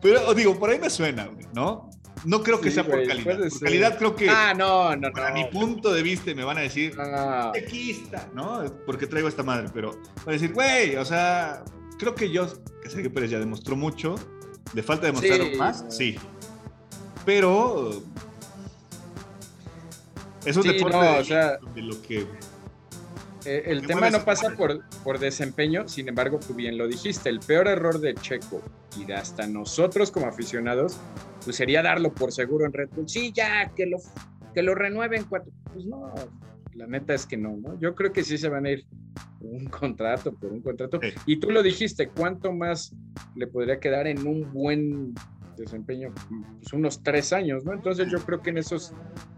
[0.00, 1.90] Pero digo, por ahí me suena, güey, ¿no?
[2.24, 3.38] No creo que Sí, sea por güey, calidad.
[3.38, 3.60] Por ser.
[3.62, 4.30] calidad creo que...
[4.30, 5.12] Ah, no, no, no.
[5.12, 8.64] para mi punto de vista me van a decir Ah, tequista, ¿no?
[8.86, 11.64] Porque traigo esta madre, pero van a decir, güey, o sea,
[11.98, 12.46] creo que yo,
[12.82, 14.14] que Sergio Pérez ya demostró mucho,
[14.72, 15.56] de falta de demostrar Sí.
[15.58, 16.16] más, sí.
[17.26, 18.02] Pero
[20.44, 22.26] es un Sí, deporte no, de, o sea- de lo que
[23.44, 27.28] eh, el ¿Qué tema no pasa por, por desempeño, sin embargo, tú bien lo dijiste,
[27.28, 28.60] el peor error de Checo
[28.98, 30.96] y de hasta nosotros como aficionados,
[31.44, 33.08] pues sería darlo por seguro en Red Bull.
[33.08, 33.98] Sí, ya, que lo,
[34.54, 35.52] que lo renueven cuatro.
[35.72, 36.12] Pues no,
[36.74, 37.78] la neta es que no, ¿no?
[37.80, 38.86] Yo creo que sí se van a ir
[39.38, 41.00] por un contrato, por un contrato.
[41.02, 41.08] Sí.
[41.26, 42.94] Y tú lo dijiste, ¿cuánto más
[43.34, 45.14] le podría quedar en un buen
[45.56, 46.12] desempeño?
[46.60, 47.72] Pues unos tres años, ¿no?
[47.72, 48.92] Entonces yo creo que en esos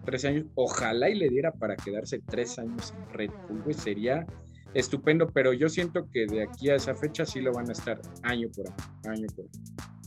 [0.04, 4.26] tres años, ojalá y le diera para quedarse tres años en Red Bull, sería
[4.74, 8.00] estupendo, pero yo siento que de aquí a esa fecha sí lo van a estar
[8.22, 9.50] año por año, año por año,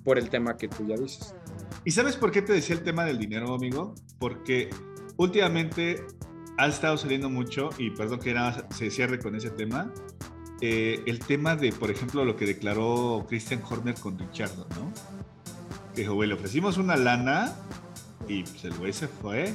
[0.03, 1.35] por el tema que tú ya dices.
[1.85, 3.93] ¿Y sabes por qué te decía el tema del dinero, amigo?
[4.19, 4.69] Porque
[5.17, 6.05] últimamente
[6.57, 9.91] ha estado saliendo mucho, y perdón que nada se cierre con ese tema,
[10.61, 14.93] eh, el tema de, por ejemplo, lo que declaró Christian Horner con Richardo, ¿no?
[15.93, 17.53] Que dijo, güey, le ofrecimos una lana
[18.27, 19.53] y pues el güey se fue.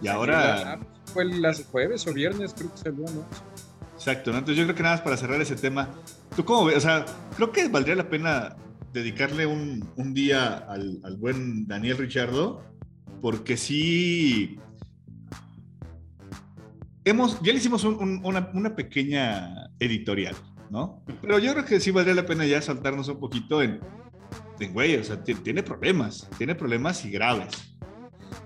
[0.00, 0.80] Y ahora...
[1.12, 3.24] Fue el jueves o viernes, creo que salió, ¿no?
[3.94, 4.38] Exacto, ¿no?
[4.38, 5.90] Entonces yo creo que nada más para cerrar ese tema,
[6.34, 6.78] ¿tú cómo ves?
[6.78, 7.04] O sea,
[7.36, 8.56] creo que valdría la pena
[8.92, 12.62] dedicarle un, un día al, al, buen Daniel Richardo,
[13.20, 14.58] porque sí...
[17.04, 20.34] Hemos, ya le hicimos un, un, una, una, pequeña editorial,
[20.70, 21.02] ¿no?
[21.20, 23.80] Pero yo creo que sí valdría la pena ya saltarnos un poquito en,
[24.58, 27.76] en güey, o sea, tiene problemas, tiene problemas y graves.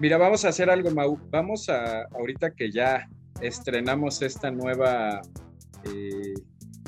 [0.01, 1.19] Mira, vamos a hacer algo, Mau.
[1.31, 3.09] Vamos a, ahorita que ya
[3.41, 5.21] estrenamos esta nueva
[5.85, 6.35] eh,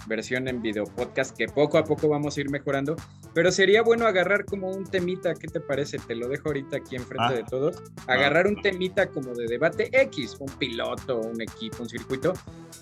[0.07, 2.97] versión en video podcast que poco a poco vamos a ir mejorando.
[3.35, 5.99] Pero sería bueno agarrar como un temita, ¿qué te parece?
[5.99, 7.33] Te lo dejo ahorita aquí enfrente ah.
[7.33, 7.83] de todos.
[8.07, 12.33] Agarrar un temita como de debate X, un piloto, un equipo, un circuito,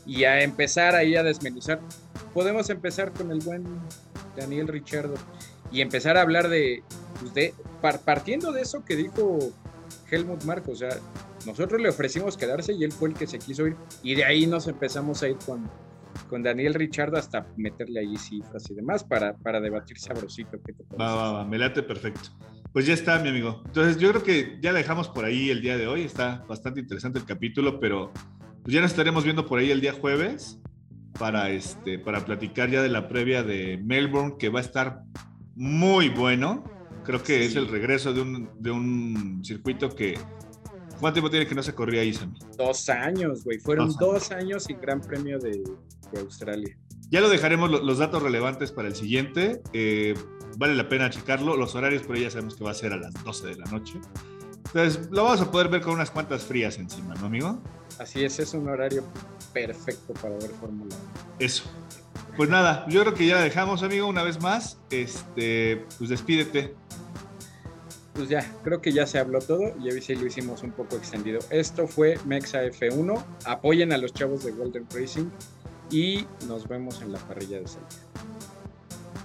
[0.06, 1.80] y a empezar ahí a desmenuzar.
[2.32, 3.64] Podemos empezar con el buen
[4.36, 5.14] Daniel Richardo
[5.70, 6.82] y empezar a hablar de,
[7.20, 7.54] pues, de
[8.04, 9.52] partiendo de eso que dijo
[10.10, 10.90] Helmut Marco, o sea,
[11.46, 13.76] nosotros le ofrecimos quedarse y él fue el que se quiso ir.
[14.02, 15.68] Y de ahí nos empezamos a ir con,
[16.28, 20.58] con Daniel Richard hasta meterle ahí cifras y demás para, para debatir sabrosito.
[20.64, 22.30] ¿qué te va, va, va, me late perfecto.
[22.72, 23.62] Pues ya está, mi amigo.
[23.66, 26.02] Entonces yo creo que ya la dejamos por ahí el día de hoy.
[26.02, 28.12] Está bastante interesante el capítulo, pero
[28.62, 30.60] pues ya nos estaremos viendo por ahí el día jueves
[31.18, 35.02] para, este, para platicar ya de la previa de Melbourne, que va a estar
[35.54, 36.64] muy bueno.
[37.04, 40.18] Creo que es el regreso de un, de un circuito que
[41.00, 42.38] ¿Cuánto tiempo tiene que no se corría ahí, Sammy?
[42.56, 43.58] Dos años, güey.
[43.58, 45.62] Fueron dos, años sin Gran Premio de,
[46.18, 46.76] Australia.
[47.10, 49.62] Ya lo dejaremos los datos relevantes para el siguiente.
[49.72, 50.14] Eh,
[50.56, 51.56] vale la pena checarlo.
[51.56, 53.66] Los horarios por ahí ya sabemos que va a ser a las 12 de la
[53.66, 54.00] noche.
[54.66, 57.62] Entonces lo vamos a poder ver con unas cuantas frías encima, ¿no, amigo?
[57.98, 59.02] Así es, es un horario
[59.52, 61.36] perfecto para ver Fórmula 1.
[61.38, 61.64] Eso.
[62.36, 64.78] Pues nada, yo creo que ya la dejamos, amigo, una vez más.
[64.90, 66.74] Este, pues despídete
[68.18, 70.96] pues ya, creo que ya se habló todo y hoy sí lo hicimos un poco
[70.96, 71.38] extendido.
[71.50, 73.24] Esto fue Mexa F1.
[73.44, 75.30] Apoyen a los chavos de Golden Racing
[75.88, 77.88] y nos vemos en la parrilla de salida.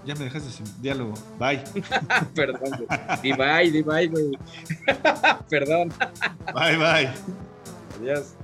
[0.05, 1.15] Ya me dejaste sin diálogo.
[1.39, 1.63] Bye.
[2.35, 2.85] Perdón.
[3.23, 4.31] Di bye, di bye, güey.
[5.49, 5.91] Perdón.
[6.53, 7.09] Bye, bye.
[7.99, 8.35] Adiós.